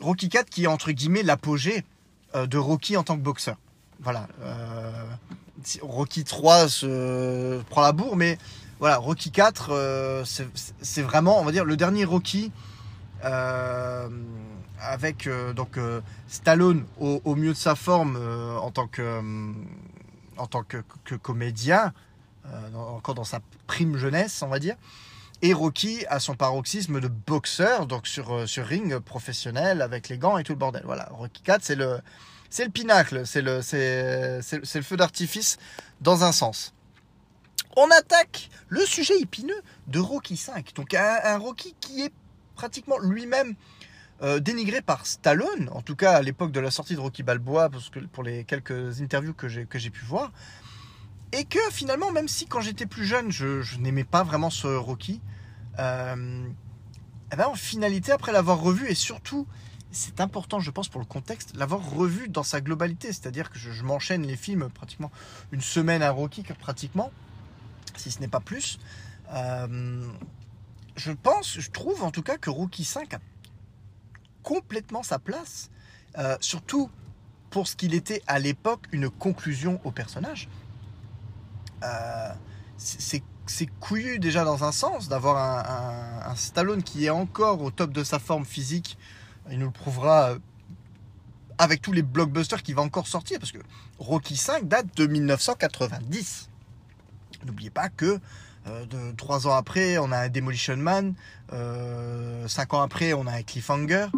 Rocky 0.01 0.29
4 0.29 0.51
qui 0.51 0.65
est 0.65 0.67
entre 0.67 0.91
guillemets 0.91 1.23
l'apogée 1.23 1.85
euh, 2.35 2.49
de 2.49 2.59
Rocky 2.59 2.97
en 2.97 3.05
tant 3.05 3.17
que 3.17 3.23
boxeur. 3.23 3.57
Voilà. 4.01 4.27
euh, 4.43 5.05
Rocky 5.83 6.25
3 6.25 6.69
se 6.69 7.63
prend 7.71 7.83
la 7.83 7.93
bourre, 7.93 8.17
mais 8.17 8.39
voilà, 8.81 8.99
Rocky 8.99 9.31
4, 9.31 10.25
c'est 10.27 11.03
vraiment, 11.03 11.41
on 11.41 11.45
va 11.45 11.53
dire, 11.53 11.65
le 11.65 11.77
dernier 11.77 12.05
Rocky 12.05 12.53
avec 14.79 15.29
donc 15.57 15.79
Stallone 16.29 16.85
au, 17.01 17.35
mieux 17.35 17.55
de 17.55 17.59
sa 17.59 17.75
forme 17.75 18.17
en 18.61 18.71
tant 18.71 18.87
que 18.87 19.23
en 20.37 20.47
tant 20.47 20.63
que, 20.63 21.15
comédien, 21.15 21.95
encore 22.75 23.15
dans 23.15 23.25
sa 23.25 23.41
prime 23.67 23.97
jeunesse, 23.97 24.43
on 24.43 24.49
va 24.49 24.59
dire. 24.59 24.77
Et 25.43 25.53
Rocky 25.53 26.05
a 26.09 26.19
son 26.19 26.35
paroxysme 26.35 27.01
de 27.01 27.09
boxeur, 27.09 27.87
donc 27.87 28.07
sur, 28.07 28.49
sur 28.49 28.65
ring 28.67 28.99
professionnel 28.99 29.83
avec 29.83 30.09
les 30.09 30.17
gants 30.17 30.39
et 30.39 30.45
tout 30.45 30.53
le 30.53 30.59
bordel. 30.59 30.83
Voilà, 30.85 31.09
Rocky 31.11 31.43
4, 31.43 31.63
c'est 31.63 31.75
le, 31.75 32.01
c'est 32.51 32.65
le 32.65 32.71
pinacle, 32.71 33.27
c'est 33.27 33.43
le, 33.43 33.63
c'est, 33.63 34.41
le 34.41 34.83
feu 34.83 34.97
d'artifice 34.97 35.59
dans 36.01 36.25
un 36.25 36.33
sens. 36.33 36.75
On 37.77 37.91
attaque 37.91 38.49
le 38.69 38.81
sujet 38.81 39.19
épineux 39.21 39.61
de 39.89 39.99
Rocky 39.99 40.37
5. 40.37 40.75
Donc 40.75 40.95
un, 40.95 41.39
Rocky 41.39 41.75
qui 41.81 42.03
est 42.03 42.13
pratiquement 42.55 42.99
lui-même 42.99 43.55
euh, 44.23 44.41
dénigré 44.41 44.81
par 44.81 45.07
Stallone, 45.07 45.69
en 45.73 45.83
tout 45.83 45.97
cas 45.97 46.13
à 46.13 46.23
l'époque 46.23 46.53
de 46.53 46.61
la 46.61 46.71
sortie 46.71 46.95
de 46.95 47.01
Rocky 47.01 47.23
Balboa, 47.23 47.69
parce 47.69 47.91
que 47.91 47.99
pour 48.01 48.23
les 48.23 48.45
quelques 48.45 49.03
interviews 49.03 49.35
que 49.35 49.49
j'ai, 49.49 49.67
que 49.67 49.79
j'ai 49.79 49.91
pu 49.91 50.05
voir. 50.07 50.33
Et 51.37 51.45
que 51.45 51.59
finalement, 51.71 52.13
même 52.13 52.29
si 52.29 52.47
quand 52.47 52.63
j'étais 52.63 52.87
plus 52.87 53.05
jeune, 53.05 53.31
je, 53.31 53.77
n'aimais 53.77 54.05
pas 54.05 54.23
vraiment 54.23 54.49
ce 54.49 54.69
Rocky, 54.69 55.21
euh, 55.79 56.49
eh 57.31 57.37
ben, 57.37 57.49
en 57.49 57.55
finalité, 57.55 58.11
après 58.11 58.33
l'avoir 58.33 58.59
revu, 58.59 58.89
et 58.89 58.95
surtout 58.95 59.47
c'est 59.91 60.23
important, 60.23 60.61
je 60.61 60.71
pense, 60.71 60.89
pour 60.89 61.01
le 61.01 61.07
contexte, 61.07 61.55
l'avoir 61.55 61.91
revu 61.91 62.29
dans 62.29 62.43
sa 62.43 62.63
globalité. 62.63 63.09
C'est-à-dire 63.09 63.51
que 63.51 63.59
je, 63.59 63.83
m'enchaîne 63.83 64.27
les 64.27 64.37
films 64.37 64.71
pratiquement 64.71 65.11
une 65.53 65.61
semaine 65.61 66.03
à 66.03 66.11
Rocky, 66.11 66.43
pratiquement, 66.59 67.11
si 67.97 68.11
ce 68.11 68.21
n'est 68.21 68.29
pas 68.29 68.41
plus. 68.41 68.79
Euh, 69.33 70.07
je 70.97 71.13
pense, 71.13 71.61
je 71.61 71.71
trouve 71.71 72.03
en 72.03 72.11
tout 72.11 72.23
cas 72.23 72.39
que 72.39 72.49
Rocky 72.49 72.85
5 72.85 73.13
a 73.13 73.19
complètement 74.43 75.03
sa 75.03 75.19
place, 75.19 75.71
euh, 76.17 76.39
surtout 76.41 76.91
pour 77.51 77.69
ce 77.69 77.77
qu'il 77.77 77.93
était 77.93 78.23
à 78.27 78.39
l'époque 78.39 78.87
une 78.93 79.11
conclusion 79.11 79.81
au 79.85 79.91
personnage. 79.91 80.49
Euh, 81.83 82.33
c'est 82.79 83.67
couillu 83.81 84.19
déjà 84.19 84.45
dans 84.45 84.65
un 84.65 84.73
sens 84.73 85.09
d'avoir 85.09 85.37
un, 85.39 86.35
Stallone 86.35 86.83
qui 86.83 87.07
est 87.07 87.11
encore 87.11 87.63
au 87.63 87.71
top 87.71 87.93
de 87.93 88.05
sa 88.05 88.19
forme 88.19 88.45
physique 88.45 88.99
il 89.51 89.59
nous 89.59 89.67
le 89.67 89.73
prouvera 89.73 90.31
euh, 90.31 90.39
avec 91.57 91.81
tous 91.81 91.93
les 91.93 92.03
blockbusters 92.03 92.63
qui 92.63 92.73
va 92.73 92.83
encore 92.83 93.07
sortir, 93.07 93.39
parce 93.39 93.53
que 93.53 93.61
Rocky 93.99 94.37
5 94.37 94.67
date 94.67 94.95
de 94.97 95.07
1990. 95.07 96.51
N'oubliez 97.47 97.71
pas 97.71 97.89
que 97.89 98.19
euh, 98.67 99.13
trois 99.17 99.47
ans 99.47 99.55
après, 99.55 99.99
on 99.99 100.11
a 100.11 100.19
un 100.19 100.29
Demolition 100.29 100.77
Man. 100.77 101.15
Cinq 102.49 102.75
ans 102.75 102.83
après, 102.83 103.13
on 103.13 103.27
a 103.29 103.33
un 103.33 103.43
Cliffhanger. 103.43 104.09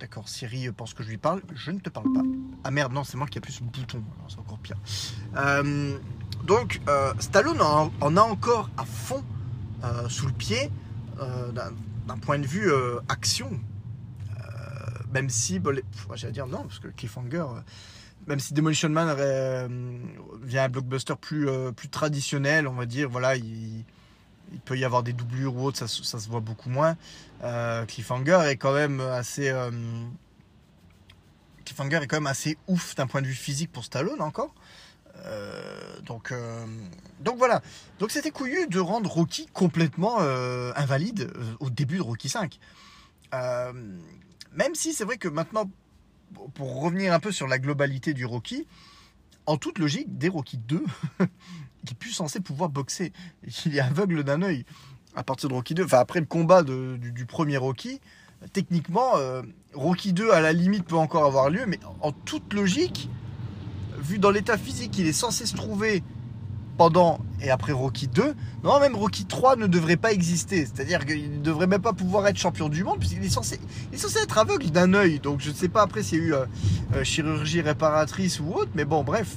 D'accord, 0.00 0.28
Siri 0.28 0.70
pense 0.72 0.92
que 0.92 1.02
je 1.02 1.08
lui 1.08 1.18
parle. 1.18 1.42
Je 1.54 1.70
ne 1.70 1.78
te 1.78 1.88
parle 1.88 2.12
pas. 2.12 2.22
Ah 2.64 2.70
merde, 2.70 2.92
non, 2.92 3.04
c'est 3.04 3.16
moi 3.16 3.26
qui 3.26 3.38
appuie 3.38 3.56
le 3.60 3.66
bouton. 3.66 4.02
C'est 4.28 4.38
encore 4.38 4.58
pire. 4.58 4.76
donc, 6.44 6.80
Stallone 7.20 7.60
en, 7.60 8.16
a 8.16 8.20
encore 8.22 8.70
à 8.76 8.84
fond 8.84 9.24
sous 10.08 10.26
le 10.26 10.32
pied 10.32 10.70
d'un 11.18 12.18
point 12.18 12.38
de 12.38 12.46
vue 12.46 12.70
action 13.08 13.60
même 15.14 15.30
si, 15.30 15.60
j'allais 16.14 16.32
dire 16.32 16.48
non, 16.48 16.64
parce 16.64 16.80
que 16.80 16.88
Cliffhanger, 16.88 17.38
euh, 17.38 17.60
même 18.26 18.40
si 18.40 18.52
Demolition 18.52 18.88
Man 18.88 19.14
euh, 19.16 19.98
vient 20.42 20.64
un 20.64 20.68
blockbuster 20.68 21.14
plus, 21.18 21.48
euh, 21.48 21.70
plus 21.70 21.88
traditionnel, 21.88 22.66
on 22.66 22.74
va 22.74 22.84
dire, 22.84 23.08
voilà, 23.08 23.36
il, 23.36 23.84
peut 24.64 24.78
y 24.78 24.84
avoir 24.84 25.02
des 25.02 25.12
doublures 25.12 25.56
ou 25.56 25.64
autre, 25.64 25.78
ça, 25.78 25.88
se 25.88 26.28
voit 26.28 26.40
beaucoup 26.40 26.70
moins. 26.70 26.96
Cliffhanger 27.86 28.42
est 28.48 28.56
quand 28.56 28.72
même 28.72 29.00
assez. 29.00 29.52
Cliffhanger 31.64 32.00
est 32.02 32.06
quand 32.06 32.16
même 32.16 32.26
assez 32.26 32.58
ouf 32.68 32.94
d'un 32.94 33.06
point 33.06 33.22
de 33.22 33.26
vue 33.26 33.34
physique 33.34 33.72
pour 33.72 33.84
Stallone 33.84 34.20
encore. 34.20 34.54
donc, 36.04 36.32
donc 37.20 37.38
voilà. 37.38 37.62
Donc 37.98 38.10
c'était 38.10 38.30
couillu 38.30 38.66
de 38.66 38.80
rendre 38.80 39.10
Rocky 39.10 39.46
complètement 39.52 40.18
invalide 40.76 41.30
au 41.60 41.70
début 41.70 41.96
de 41.96 42.02
Rocky 42.02 42.28
5. 42.28 42.58
Même 43.32 44.74
si 44.74 44.92
c'est 44.92 45.04
vrai 45.04 45.16
que 45.16 45.28
maintenant, 45.28 45.70
pour 46.54 46.82
revenir 46.82 47.12
un 47.12 47.20
peu 47.20 47.32
sur 47.32 47.46
la 47.46 47.58
globalité 47.58 48.14
du 48.14 48.24
Rocky, 48.24 48.66
en 49.46 49.56
toute 49.56 49.78
logique, 49.78 50.18
dès 50.18 50.28
Rocky 50.28 50.58
2, 50.58 50.84
il 51.20 51.90
est 51.90 51.94
plus 51.98 52.12
censé 52.12 52.40
pouvoir 52.40 52.70
boxer. 52.70 53.12
Il 53.66 53.76
est 53.76 53.80
aveugle 53.80 54.24
d'un 54.24 54.42
œil 54.42 54.64
à 55.14 55.22
partir 55.22 55.48
de 55.48 55.54
Rocky 55.54 55.74
2. 55.74 55.84
Enfin, 55.84 55.98
après 55.98 56.20
le 56.20 56.26
combat 56.26 56.62
du, 56.62 57.26
premier 57.26 57.56
Rocky, 57.56 58.00
techniquement, 58.52 59.16
euh, 59.16 59.42
Rocky 59.74 60.12
2, 60.12 60.30
à 60.30 60.40
la 60.40 60.52
limite, 60.52 60.84
peut 60.84 60.96
encore 60.96 61.24
avoir 61.24 61.50
lieu, 61.50 61.64
mais 61.66 61.78
en 62.00 62.12
toute 62.12 62.52
logique, 62.52 63.08
vu 63.98 64.18
dans 64.18 64.30
l'état 64.30 64.58
physique 64.58 64.92
qu'il 64.92 65.06
est 65.06 65.12
censé 65.12 65.46
se 65.46 65.54
trouver 65.54 66.02
pendant 66.76 67.20
et 67.40 67.50
après 67.50 67.72
Rocky 67.72 68.08
2, 68.08 68.34
non, 68.64 68.80
même 68.80 68.96
Rocky 68.96 69.26
3 69.26 69.56
ne 69.56 69.66
devrait 69.66 69.96
pas 69.96 70.12
exister. 70.12 70.64
C'est-à-dire 70.64 71.04
qu'il 71.04 71.38
ne 71.38 71.42
devrait 71.42 71.66
même 71.66 71.82
pas 71.82 71.92
pouvoir 71.92 72.26
être 72.26 72.38
champion 72.38 72.68
du 72.68 72.82
monde, 72.84 72.98
puisqu'il 72.98 73.24
est 73.24 73.28
censé, 73.28 73.60
est 73.92 73.96
censé 73.96 74.18
être 74.20 74.38
aveugle 74.38 74.70
d'un 74.70 74.94
œil. 74.94 75.20
Donc 75.20 75.40
je 75.40 75.50
ne 75.50 75.54
sais 75.54 75.68
pas 75.68 75.82
après 75.82 76.02
s'il 76.02 76.18
y 76.18 76.22
a 76.22 76.24
eu 76.24 76.34
euh, 76.34 76.46
euh, 76.94 77.04
chirurgie 77.04 77.60
réparatrice 77.60 78.40
ou 78.40 78.52
autre, 78.52 78.70
mais 78.74 78.84
bon, 78.84 79.04
bref, 79.04 79.36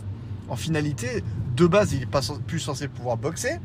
en 0.49 0.55
finalité, 0.55 1.23
de 1.55 1.67
base, 1.67 1.93
il 1.93 1.99
n'est 1.99 2.05
pas 2.05 2.21
plus 2.47 2.59
censé 2.59 2.87
pouvoir 2.87 3.17
boxer. 3.17 3.59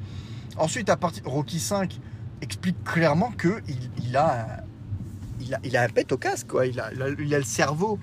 Ensuite, 0.57 0.91
à 0.91 0.97
partir 0.97 1.23
Rocky 1.25 1.61
5 1.61 1.99
explique 2.41 2.83
clairement 2.85 3.33
que 3.39 3.63
il, 3.99 4.17
a, 4.17 4.65
il, 5.41 5.55
a, 5.55 5.61
il 5.65 5.77
a 5.77 5.83
un 5.83 5.89
pet 5.89 6.11
au 6.13 6.19
casque, 6.19 6.49
quoi. 6.49 6.67
Il 6.67 6.81
a, 6.81 6.91
il 6.93 7.35
a, 7.35 7.39
le 7.39 7.45
cerveau 7.45 7.99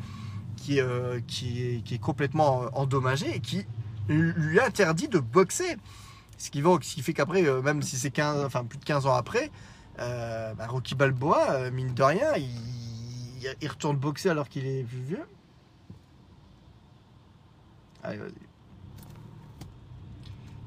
qui, 0.56 0.80
euh, 0.80 1.20
qui, 1.28 1.64
est, 1.64 1.84
qui 1.84 1.96
est 1.96 2.00
complètement 2.00 2.66
endommagé 2.74 3.36
et 3.36 3.40
qui 3.40 3.66
lui 4.14 4.60
interdit 4.60 5.08
de 5.08 5.20
boxer. 5.20 5.78
Ce 6.40 6.50
qui, 6.50 6.62
fait 7.02 7.14
qu'après, 7.14 7.46
euh, 7.46 7.62
même 7.62 7.82
si 7.82 7.98
c'est 7.98 8.12
15, 8.12 8.46
enfin, 8.46 8.64
plus 8.64 8.80
de 8.80 8.86
15 8.86 9.08
ans 9.08 9.14
après, 9.14 9.52
euh, 10.00 10.54
bah, 10.54 10.68
Rocky 10.68 10.96
Balboa, 10.96 11.52
euh, 11.52 11.72
mine 11.72 11.94
de 11.94 12.02
rien, 12.02 12.34
il, 12.38 12.48
il 13.62 13.68
retourne 13.68 13.98
boxer 13.98 14.30
alors 14.30 14.48
qu'il 14.48 14.66
est 14.66 14.84
plus 14.84 15.02
vieux. 15.02 15.26
Allez, 18.04 18.18
vas-y. 18.18 18.32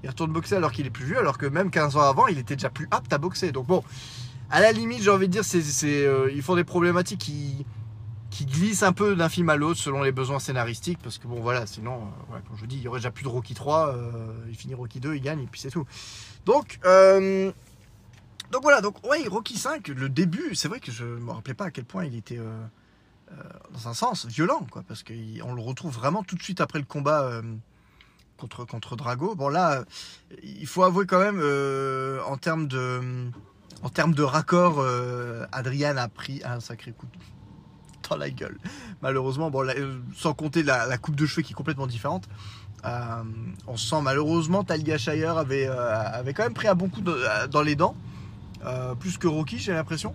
Il 0.02 0.10
retourne 0.10 0.30
boxer 0.30 0.56
alors 0.56 0.72
qu'il 0.72 0.86
est 0.86 0.90
plus 0.90 1.06
vieux, 1.06 1.18
alors 1.18 1.38
que 1.38 1.46
même 1.46 1.70
15 1.70 1.96
ans 1.96 2.02
avant, 2.02 2.26
il 2.26 2.36
était 2.36 2.56
déjà 2.56 2.68
plus 2.68 2.86
apte 2.90 3.10
à 3.10 3.16
boxer. 3.16 3.50
Donc 3.50 3.66
bon, 3.66 3.82
à 4.50 4.60
la 4.60 4.72
limite, 4.72 5.00
j'ai 5.00 5.10
envie 5.10 5.28
de 5.28 5.32
dire, 5.32 5.44
c'est, 5.44 5.62
ils 6.34 6.42
font 6.42 6.56
des 6.56 6.64
problématiques 6.64 7.20
qui, 7.20 7.64
qui 8.32 8.46
glisse 8.46 8.82
un 8.82 8.94
peu 8.94 9.14
d'un 9.14 9.28
film 9.28 9.50
à 9.50 9.56
l'autre 9.56 9.78
selon 9.78 10.02
les 10.02 10.10
besoins 10.10 10.38
scénaristiques 10.38 10.98
parce 11.02 11.18
que 11.18 11.26
bon 11.28 11.40
voilà 11.40 11.66
sinon 11.66 12.08
euh, 12.32 12.38
comme 12.48 12.56
je 12.56 12.64
dis 12.64 12.76
il 12.76 12.82
y 12.82 12.88
aurait 12.88 12.98
déjà 12.98 13.10
plus 13.10 13.24
de 13.24 13.28
Rocky 13.28 13.52
3 13.52 13.94
euh, 13.94 14.32
il 14.48 14.56
finit 14.56 14.74
Rocky 14.74 15.00
2 15.00 15.14
il 15.14 15.20
gagne 15.20 15.42
et 15.42 15.46
puis 15.46 15.60
c'est 15.60 15.70
tout. 15.70 15.84
Donc 16.46 16.80
euh, 16.86 17.52
donc 18.50 18.62
voilà 18.62 18.80
donc 18.80 19.06
ouais 19.06 19.28
Rocky 19.28 19.58
5 19.58 19.86
le 19.88 20.08
début 20.08 20.54
c'est 20.54 20.68
vrai 20.68 20.80
que 20.80 20.90
je 20.90 21.04
me 21.04 21.30
rappelais 21.30 21.52
pas 21.52 21.66
à 21.66 21.70
quel 21.70 21.84
point 21.84 22.06
il 22.06 22.16
était 22.16 22.40
dans 23.72 23.88
un 23.88 23.94
sens 23.94 24.24
violent 24.24 24.66
quoi 24.70 24.82
parce 24.88 25.02
qu'on 25.02 25.54
le 25.54 25.60
retrouve 25.60 25.92
vraiment 25.92 26.22
tout 26.22 26.34
de 26.34 26.42
suite 26.42 26.62
après 26.62 26.78
le 26.78 26.86
combat 26.86 27.42
contre 28.38 28.64
contre 28.64 28.96
Drago. 28.96 29.34
Bon 29.34 29.48
là 29.50 29.84
il 30.42 30.66
faut 30.66 30.84
avouer 30.84 31.04
quand 31.04 31.20
même 31.20 31.40
en 32.26 32.36
termes 32.38 32.66
de 32.66 33.30
en 33.82 33.90
termes 33.90 34.14
de 34.14 34.22
raccord 34.22 34.82
Adrian 35.52 35.98
a 35.98 36.08
pris 36.08 36.40
un 36.44 36.60
sacré 36.60 36.92
coup 36.92 37.06
de 37.06 37.18
la 38.16 38.30
gueule. 38.30 38.58
Malheureusement, 39.02 39.50
bon, 39.50 39.66
euh, 39.68 39.98
sans 40.14 40.34
compter 40.34 40.62
la, 40.62 40.96
coupe 40.98 41.16
de 41.16 41.26
cheveux 41.26 41.42
qui 41.42 41.52
est 41.52 41.56
complètement 41.56 41.86
différente. 41.86 42.28
Euh, 42.84 43.22
on 43.68 43.76
sent 43.76 44.00
malheureusement 44.02 44.64
Talia 44.64 44.98
Shire 44.98 45.38
avait, 45.38 45.68
euh, 45.68 46.10
avait 46.12 46.34
quand 46.34 46.42
même 46.42 46.54
pris 46.54 46.66
un 46.66 46.74
bon 46.74 46.88
coup 46.88 47.02
dans 47.02 47.62
les 47.62 47.76
dents. 47.76 47.96
plus 48.98 49.18
que 49.18 49.28
Rocky, 49.28 49.58
j'ai 49.58 49.72
l'impression. 49.72 50.14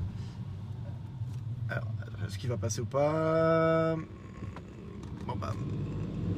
Alors, 1.69 1.87
est-ce 2.27 2.37
qu'il 2.37 2.49
va 2.49 2.57
passer 2.57 2.81
ou 2.81 2.85
pas? 2.85 3.95
Bon 5.25 5.35
bah 5.35 5.53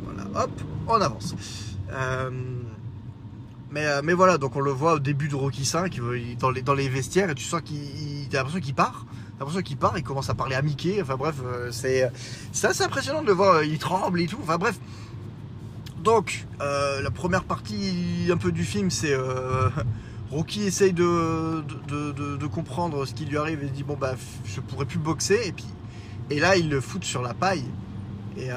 voilà, 0.04 0.44
hop, 0.44 0.52
on 0.88 1.02
avance. 1.02 1.36
mais, 3.72 4.02
mais 4.04 4.14
voilà, 4.14 4.38
donc 4.38 4.56
on 4.56 4.62
le 4.62 4.72
voit 4.72 4.94
au 4.94 5.00
début 5.00 5.28
de 5.28 5.36
Rocky 5.36 5.66
5 5.66 6.00
dans 6.40 6.50
les, 6.50 6.62
dans 6.62 6.74
les 6.74 6.90
vestiaires 6.90 7.30
et 7.30 7.36
tu 7.36 7.44
sens 7.44 7.62
qu'il 7.62 8.28
a 8.32 8.38
l'impression 8.38 8.60
qu'il 8.60 8.76
part 8.76 9.06
l'impression 9.40 9.62
qu'il 9.62 9.78
part, 9.78 9.98
il 9.98 10.04
commence 10.04 10.30
à 10.30 10.34
parler 10.34 10.56
à 10.56 10.62
Mickey. 10.62 11.02
Enfin 11.02 11.16
bref, 11.16 11.36
euh, 11.44 11.70
c'est 11.72 12.10
assez 12.64 12.84
impressionnant 12.84 13.22
de 13.22 13.28
le 13.28 13.34
voir. 13.34 13.64
Il 13.64 13.78
tremble 13.80 14.22
et 14.22 14.28
tout. 14.28 14.40
Enfin 14.42 14.58
bref. 14.58 14.80
Donc, 16.04 16.46
euh, 16.62 17.02
la 17.02 17.12
première 17.12 17.44
partie 17.44 18.30
un 18.32 18.38
peu 18.38 18.52
du 18.52 18.64
film, 18.64 18.90
c'est 18.90 19.14
euh, 19.14 19.70
Rocky 20.32 20.64
essaye 20.64 20.94
de 20.94 21.64
de, 21.88 22.48
comprendre 22.48 23.06
ce 23.06 23.14
qui 23.14 23.26
lui 23.26 23.38
arrive 23.38 23.64
et 23.64 23.70
dit 23.70 23.84
bon 23.84 23.96
bah 24.00 24.16
je 24.46 24.60
pourrais 24.60 24.86
plus 24.86 24.98
boxer 24.98 25.40
et 25.46 25.52
puis 25.52 25.66
et 26.30 26.40
là 26.40 26.58
il 26.58 26.70
le 26.70 26.82
fout 26.82 27.04
sur 27.04 27.22
la 27.22 27.34
paille 27.34 27.66
et 28.38 28.50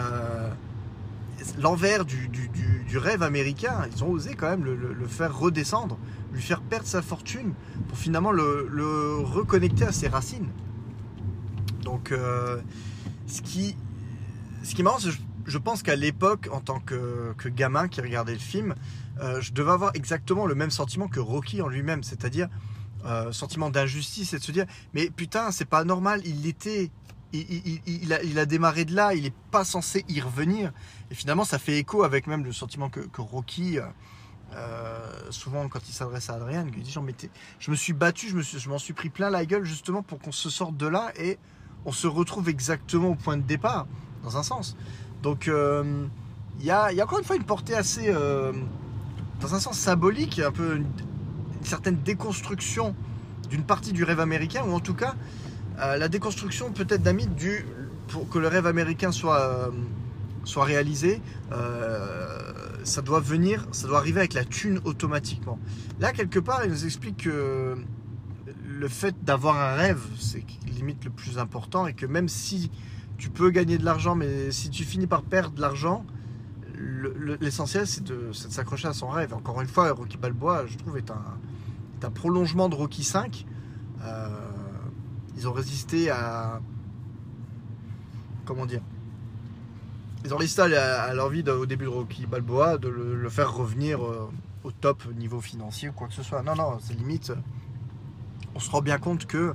l'envers 1.59 2.05
du, 2.05 2.29
du, 2.29 2.99
rêve 2.99 3.23
américain. 3.23 3.87
Ils 3.95 4.05
ont 4.05 4.11
osé 4.11 4.35
quand 4.35 4.49
même 4.49 4.65
le, 4.65 5.07
faire 5.07 5.37
redescendre, 5.37 5.99
lui 6.33 6.43
faire 6.43 6.61
perdre 6.61 6.87
sa 6.87 7.03
fortune 7.03 7.53
pour 7.89 7.99
finalement 7.99 8.33
le, 8.33 8.69
le 8.71 9.17
reconnecter 9.17 9.85
à 9.85 9.93
ses 9.93 10.09
racines. 10.09 10.49
Donc, 11.93 12.11
euh, 12.11 12.59
ce 13.27 13.43
qui, 13.43 13.77
ce 14.65 14.75
est 14.75 14.83
marrant, 14.83 14.97
je, 14.99 15.59
pense 15.59 15.83
qu'à 15.83 15.95
l'époque, 15.95 16.49
en 16.51 16.61
tant 16.61 16.81
que, 16.81 17.35
gamin 17.49 17.87
qui 17.87 18.01
regardait 18.01 18.33
le 18.33 18.39
film, 18.39 18.75
euh, 19.21 19.43
je 19.43 19.53
devais 19.53 19.73
avoir 19.73 19.91
exactement 19.93 20.47
le 20.47 20.55
même 20.55 20.71
sentiment 20.71 21.07
que 21.07 21.21
Rocky 21.21 21.61
en 21.61 21.69
lui-même, 21.69 22.03
c'est-à-dire 22.03 22.49
euh, 23.05 23.31
sentiment 23.31 23.69
d'injustice 23.69 24.33
et 24.33 24.39
de 24.39 24.43
se 24.43 24.53
dire, 24.53 24.65
mais 24.95 25.11
putain, 25.11 25.51
c'est 25.51 25.67
pas 25.67 25.85
normal, 25.85 26.23
il 26.25 26.47
était. 26.47 26.91
Il, 27.35 28.39
a, 28.39 28.45
démarré 28.47 28.85
de 28.85 28.95
là, 28.95 29.15
il 29.15 29.23
n'est 29.23 29.35
pas 29.51 29.65
censé 29.65 30.05
y 30.09 30.21
revenir. 30.21 30.71
Et 31.11 31.15
finalement, 31.15 31.45
ça 31.45 31.59
fait 31.59 31.79
écho 31.79 32.05
avec 32.05 32.27
même 32.27 32.45
le 32.45 32.53
sentiment 32.53 32.91
que, 32.91 33.01
Rocky, 33.19 33.79
souvent 35.31 35.67
quand 35.69 35.89
il 35.89 35.93
s'adresse 35.93 36.29
à 36.29 36.35
Adrien, 36.35 36.67
il 36.77 36.83
dit 36.83 36.95
je 37.59 37.71
me 37.71 37.77
suis 37.77 37.95
battu, 37.95 38.29
je 38.29 38.37
me 38.37 38.43
suis- 38.43 38.69
m'en 38.69 38.79
suis 38.79 38.93
pris 38.93 39.09
plein 39.09 39.31
la 39.31 39.47
gueule 39.47 39.65
justement 39.65 40.03
pour 40.03 40.19
qu'on 40.19 40.31
se 40.31 40.51
sorte 40.51 40.77
de 40.77 40.87
là 40.87 41.11
et 41.17 41.39
on 41.85 41.93
se 41.93 42.07
retrouve 42.07 42.49
exactement 42.49 43.09
au 43.09 43.15
point 43.15 43.37
de 43.37 43.43
départ, 43.43 43.87
dans 44.23 44.37
un 44.37 44.43
sens. 44.43 44.77
Donc, 45.23 45.49
euh, 45.49 46.07
il 46.61 46.67
y, 46.67 46.71
a, 46.71 46.93
il 46.93 46.99
y 46.99 47.01
a 47.01 47.05
encore 47.05 47.19
une 47.19 47.25
fois 47.25 47.37
une 47.37 47.45
portée 47.45 47.75
assez, 47.75 48.07
euh, 48.09 48.53
dans 49.41 49.55
un 49.55 49.61
sens 49.61 49.79
symbolique, 49.79 50.39
un 50.39 50.53
peu 50.53 50.77
une, 50.77 50.87
certaine 51.65 51.97
déconstruction 51.97 52.95
d'une 53.49 53.63
partie 53.63 53.93
du 53.93 54.05
rêve 54.05 54.21
américain, 54.21 54.65
ou 54.67 54.73
en 54.73 54.81
tout 54.81 54.95
cas 54.95 55.15
euh, 55.79 55.97
la 55.97 56.09
déconstruction 56.09 56.73
peut-être 56.73 57.09
mythe 57.13 57.35
du, 57.35 57.65
pour 58.09 58.29
que 58.29 58.39
le 58.39 58.49
rêve 58.49 58.67
américain 58.67 59.13
soit, 59.13 59.41
euh, 59.41 59.71
soit 60.45 60.65
réalisé, 60.65 61.21
euh, 61.53 62.53
ça 62.85 63.01
doit 63.01 63.21
venir, 63.21 63.67
ça 63.73 63.87
doit 63.87 63.99
arriver 63.99 64.21
avec 64.21 64.35
la 64.35 64.45
thune 64.45 64.81
automatiquement. 64.85 65.59
Là, 66.01 66.13
quelque 66.13 66.39
part, 66.39 66.65
il 66.65 66.71
nous 66.71 66.85
explique 66.85 67.25
que 67.25 67.77
le 68.83 68.89
fait 68.89 69.15
d'avoir 69.25 69.57
un 69.61 69.75
rêve, 69.75 70.03
c'est 70.19 70.45
limite 70.67 71.05
le 71.05 71.11
plus 71.13 71.39
important, 71.39 71.87
et 71.87 71.95
que 71.95 72.05
même 72.05 72.29
si 72.29 72.69
tu 73.17 73.31
peux 73.31 73.51
gagner 73.51 73.79
de 73.79 73.85
l'argent, 73.85 74.17
mais 74.17 74.51
si 74.51 74.71
tu 74.71 74.83
finis 74.83 75.07
par 75.07 75.23
perdre 75.23 75.55
de 75.55 75.61
l'argent, 75.61 76.05
le- 76.75 77.15
le- 77.17 77.39
l'essentiel 77.41 77.87
c'est 77.87 78.03
de, 78.03 78.33
s'accrocher 78.33 78.89
à 78.89 78.93
son 78.93 79.07
rêve. 79.09 79.33
Encore 79.35 79.61
une 79.61 79.69
fois, 79.69 79.93
Rocky 79.93 80.17
Balboa, 80.17 80.67
je 80.67 80.77
trouve, 80.79 80.99
est 80.99 81.13
un, 81.13 82.11
prolongement 82.11 82.69
de 82.69 82.75
Rocky 82.75 83.05
5. 83.05 83.47
Euh, 84.03 84.29
ils 85.37 85.47
ont 85.47 85.53
résisté 85.53 86.11
à. 86.11 86.61
Comment 88.45 88.67
dire 88.67 88.81
Ils 90.25 90.35
ont 90.35 90.37
résisté 90.37 90.63
à, 90.77 91.03
à 91.05 91.15
l'envie 91.15 91.49
au 91.49 91.67
début 91.67 91.85
de 91.85 91.91
Rocky 91.91 92.27
Balboa 92.27 92.79
de 92.79 92.89
le, 92.89 93.15
le 93.15 93.29
faire 93.31 93.55
revenir 93.55 94.05
euh, 94.05 94.29
au 94.65 94.73
top 94.73 95.05
niveau 95.17 95.41
financier 95.41 95.91
ou 95.91 95.93
quoi 95.93 96.09
que 96.09 96.15
ce 96.15 96.25
soit. 96.25 96.43
Non, 96.43 96.57
non, 96.57 96.79
c'est 96.81 96.95
limite. 96.95 97.33
On 98.55 98.61
se 98.61 98.71
rend 98.71 98.83
bien 98.83 98.99
compte 98.99 99.27
que 99.27 99.55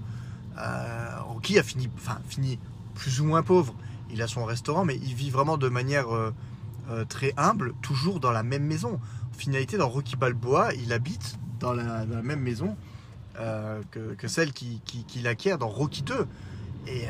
euh, 0.58 1.10
Rocky 1.22 1.60
a 1.60 1.64
fini, 1.64 1.90
enfin 1.98 2.20
fini 2.28 2.60
plus 2.96 3.22
ou 3.22 3.26
moins 3.26 3.44
pauvre. 3.44 3.74
Il 4.12 4.22
a 4.22 4.28
son 4.28 4.46
restaurant, 4.46 4.86
mais 4.86 4.96
il 4.96 5.14
vit 5.14 5.30
vraiment 5.30 5.58
de 5.58 5.70
manière 5.70 6.14
euh, 6.14 6.34
euh, 6.90 7.06
très 7.06 7.34
humble, 7.38 7.74
toujours 7.82 8.20
dans 8.20 8.32
la 8.32 8.44
même 8.44 8.64
maison. 8.64 9.00
En 9.34 9.38
finalité, 9.38 9.78
dans 9.78 9.90
Rocky 9.90 10.16
Balboa, 10.16 10.74
il 10.74 10.94
habite 10.94 11.38
dans 11.60 11.74
la, 11.74 12.06
même 12.06 12.42
maison 12.42 12.76
que, 13.92 14.28
celle 14.28 14.52
qu'il 14.52 14.80
qui, 14.82 15.28
acquiert 15.28 15.58
dans 15.58 15.68
Rocky 15.68 16.02
2. 16.02 16.28
Et 16.88 17.06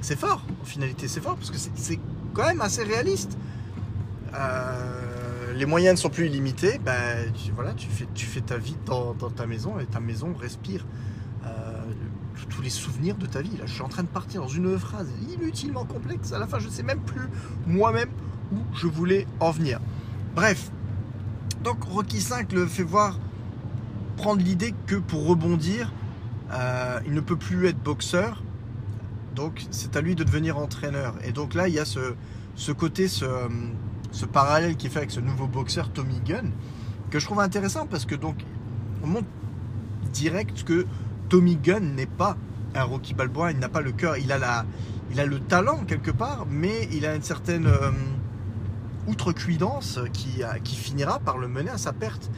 c'est 0.00 0.18
fort, 0.18 0.42
en 0.62 0.64
finalité, 0.64 1.08
c'est 1.08 1.20
fort, 1.20 1.36
parce 1.36 1.50
que 1.50 1.58
c'est- 1.58 2.00
quand 2.32 2.46
même 2.46 2.60
assez 2.60 2.82
réaliste. 2.84 3.36
Les 5.54 5.66
moyens 5.66 5.96
ne 5.96 6.00
sont 6.00 6.10
plus 6.10 6.26
illimités, 6.26 6.78
ben, 6.84 7.32
tu, 7.32 7.52
voilà, 7.52 7.72
tu, 7.74 7.86
fais, 7.88 8.40
ta 8.40 8.56
vie 8.58 8.76
dans, 8.86 9.14
ta 9.14 9.46
maison 9.46 9.78
et 9.78 9.86
ta 9.86 10.00
maison 10.00 10.34
respire 10.34 10.84
euh, 11.46 11.82
tous- 12.50 12.62
les 12.62 12.70
souvenirs 12.70 13.16
de 13.16 13.26
ta 13.26 13.40
vie. 13.42 13.56
Là, 13.56 13.66
je 13.66 13.72
suis 13.72 13.82
en 13.82 13.88
train 13.88 14.02
de 14.02 14.08
partir 14.08 14.40
dans 14.40 14.48
une 14.48 14.78
phrase 14.78 15.08
inutilement 15.32 15.84
complexe. 15.84 16.32
À 16.32 16.38
la 16.38 16.46
fin, 16.46 16.58
je 16.58 16.66
ne 16.66 16.72
sais 16.72 16.82
même 16.82 17.00
plus 17.00 17.28
moi-même 17.66 18.08
où 18.52 18.56
je 18.74 18.86
voulais 18.86 19.26
en 19.40 19.50
venir. 19.50 19.80
Bref, 20.34 20.70
donc 21.62 21.82
Rocky 21.84 22.20
5 22.20 22.52
le 22.52 22.66
fait 22.66 22.82
voir 22.82 23.18
prendre 24.16 24.42
l'idée 24.42 24.74
que 24.86 24.96
pour 24.96 25.26
rebondir, 25.26 25.92
euh, 26.52 27.00
il 27.06 27.12
ne 27.12 27.20
peut 27.20 27.36
plus 27.36 27.66
être 27.66 27.82
boxeur. 27.82 28.42
Donc 29.34 29.66
c'est 29.70 29.96
à 29.96 30.00
lui 30.00 30.14
de 30.14 30.24
devenir 30.24 30.58
entraîneur. 30.58 31.14
Et 31.24 31.32
donc 31.32 31.54
là, 31.54 31.68
il 31.68 31.74
y 31.74 31.78
a 31.78 31.84
ce, 31.84 32.14
ce 32.54 32.72
côté, 32.72 33.08
ce, 33.08 33.24
ce 34.14 34.26
parallèle 34.26 34.76
qui 34.76 34.86
est 34.86 34.90
fait 34.90 34.98
avec 35.00 35.10
ce 35.10 35.20
nouveau 35.20 35.46
boxeur 35.46 35.90
Tommy 35.92 36.20
Gunn, 36.24 36.50
que 37.10 37.18
je 37.18 37.24
trouve 37.26 37.40
intéressant 37.40 37.86
parce 37.86 38.04
que 38.06 38.14
donc 38.14 38.36
on 39.02 39.06
montre 39.08 39.26
direct 40.12 40.62
que 40.64 40.86
Tommy 41.28 41.56
Gunn 41.56 41.94
n'est 41.96 42.06
pas 42.06 42.36
un 42.76 42.84
Rocky 42.84 43.12
Balboa, 43.14 43.50
il 43.52 43.58
n'a 43.58 43.68
pas 43.68 43.80
le 43.80 43.92
cœur, 43.92 44.16
il 44.16 44.30
a 44.32 44.64
le 45.26 45.40
talent 45.40 45.84
quelque 45.86 46.10
part, 46.10 46.46
mais 46.48 46.88
il 46.92 47.04
a 47.06 47.14
une 47.14 47.22
certaine 47.22 47.66
euh, 47.66 47.90
outrecuidance 49.06 50.00
qui, 50.12 50.42
a- 50.42 50.58
qui 50.58 50.76
finira 50.76 51.18
par 51.18 51.38
le 51.38 51.48
mener 51.48 51.70
à 51.70 51.78
sa 51.78 51.92
perte. 51.92 52.30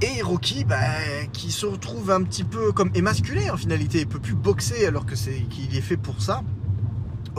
Et 0.00 0.22
Rocky, 0.22 0.64
bah, 0.64 0.76
qui 1.32 1.50
se 1.50 1.66
retrouve 1.66 2.10
un 2.10 2.22
petit 2.22 2.44
peu 2.44 2.72
comme 2.72 2.90
émasculé 2.94 3.50
en 3.50 3.56
finalité, 3.56 4.00
il 4.00 4.06
peut 4.06 4.20
plus 4.20 4.34
boxer 4.34 4.86
alors 4.86 5.04
qu'il 5.06 5.76
est 5.76 5.80
fait 5.80 5.96
pour 5.96 6.22
ça, 6.22 6.42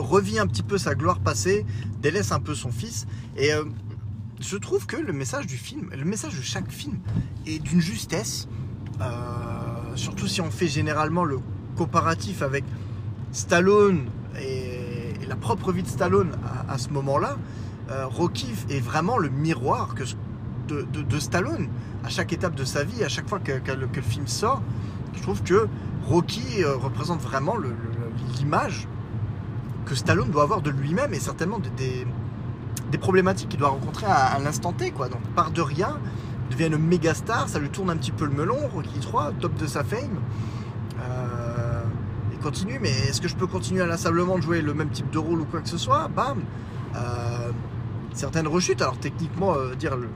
revit 0.00 0.38
un 0.38 0.46
petit 0.46 0.62
peu 0.62 0.78
sa 0.78 0.94
gloire 0.94 1.20
passée, 1.20 1.64
délaisse 2.00 2.32
un 2.32 2.40
peu 2.40 2.54
son 2.54 2.70
fils, 2.70 3.06
et 3.36 3.52
euh, 3.52 3.64
je 4.40 4.56
trouve 4.56 4.86
que 4.86 4.96
le 4.96 5.12
message 5.12 5.46
du 5.46 5.56
film, 5.56 5.90
le 5.96 6.04
message 6.04 6.36
de 6.36 6.42
chaque 6.42 6.70
film 6.70 6.98
est 7.46 7.58
d'une 7.58 7.80
justesse, 7.80 8.48
euh, 9.00 9.06
surtout 9.94 10.26
si 10.26 10.40
on 10.40 10.50
fait 10.50 10.68
généralement 10.68 11.24
le 11.24 11.38
comparatif 11.76 12.42
avec 12.42 12.64
Stallone 13.32 14.06
et, 14.40 14.76
la 15.28 15.36
propre 15.36 15.70
vie 15.70 15.84
de 15.84 15.88
Stallone 15.88 16.32
à, 16.68 16.76
ce 16.76 16.88
moment-là, 16.88 17.36
euh, 17.90 18.04
Rocky 18.08 18.48
est 18.68 18.80
vraiment 18.80 19.16
le 19.16 19.28
miroir 19.28 19.94
que, 19.94 20.02
de, 20.66 21.18
Stallone 21.20 21.68
à 22.02 22.08
chaque 22.08 22.32
étape 22.32 22.56
de 22.56 22.64
sa 22.64 22.82
vie, 22.82 23.04
à 23.04 23.08
chaque 23.08 23.28
fois 23.28 23.38
que, 23.38 23.52
le, 23.52 24.02
film 24.02 24.26
sort. 24.26 24.60
Je 25.14 25.22
trouve 25.22 25.40
que 25.44 25.68
Rocky 26.08 26.64
représente 26.64 27.20
vraiment 27.20 27.54
l'image 28.38 28.88
Stallone 29.94 30.30
doit 30.30 30.42
avoir 30.42 30.60
de 30.62 30.70
lui-même 30.70 31.14
et 31.14 31.20
certainement 31.20 31.58
de- 31.58 31.68
des, 31.70 32.06
problématiques 32.98 33.48
qu'il 33.48 33.58
doit 33.60 33.68
rencontrer 33.70 34.06
à, 34.06 34.38
l'instant 34.40 34.72
T. 34.72 34.90
Quoi. 34.90 35.08
Donc, 35.08 35.22
part 35.34 35.50
de 35.52 35.62
rien, 35.62 35.98
devient 36.50 36.66
une 36.66 36.78
méga 36.78 37.14
star, 37.14 37.48
ça 37.48 37.58
lui 37.58 37.70
tourne 37.70 37.88
un 37.90 37.96
petit 37.96 38.10
peu 38.10 38.24
le 38.24 38.32
melon, 38.32 38.58
Rocky 38.74 38.98
3, 39.00 39.32
top 39.40 39.54
de 39.56 39.66
sa 39.66 39.84
fame. 39.84 40.18
Euh, 41.00 41.82
il 42.32 42.38
continue, 42.38 42.78
mais 42.80 42.90
est-ce 42.90 43.20
que 43.20 43.28
je 43.28 43.36
peux 43.36 43.46
continuer 43.46 43.82
inlassablement 43.82 44.36
de 44.36 44.42
jouer 44.42 44.60
le 44.60 44.74
même 44.74 44.90
type 44.90 45.08
de 45.10 45.18
rôle 45.18 45.40
ou 45.40 45.44
quoi 45.44 45.60
que 45.60 45.68
ce 45.68 45.78
soit? 45.78 46.08
Bam 46.08 46.40
Euh, 46.96 47.50
Certaines 48.12 48.48
rechutes, 48.48 48.82
alors 48.82 48.98
techniquement, 48.98 49.54
euh, 49.54 49.74
dire 49.76 49.96
le, 49.96 50.08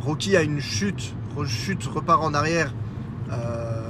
Rocky 0.00 0.36
a 0.36 0.42
une 0.42 0.60
chute, 0.60 1.14
rechute, 1.34 1.84
repart 1.86 2.22
en 2.22 2.34
arrière 2.34 2.74
euh, 3.32 3.85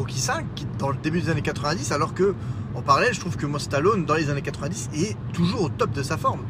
Rocky 0.00 0.18
5, 0.18 0.46
qui- 0.54 0.66
dans 0.78 0.88
le 0.88 0.96
début 0.96 1.20
des 1.20 1.28
années 1.30 1.42
90, 1.42 1.92
alors 1.92 2.14
que 2.14 2.34
en 2.74 2.82
parallèle, 2.82 3.12
je 3.12 3.20
trouve 3.20 3.36
que 3.36 3.46
moi 3.46 3.58
Stallone, 3.60 4.04
dans 4.06 4.14
les 4.14 4.30
années 4.30 4.42
90, 4.42 4.88
est 4.94 5.16
toujours 5.32 5.62
au 5.64 5.68
top 5.68 5.90
de 5.92 6.02
sa 6.02 6.16
forme. 6.16 6.40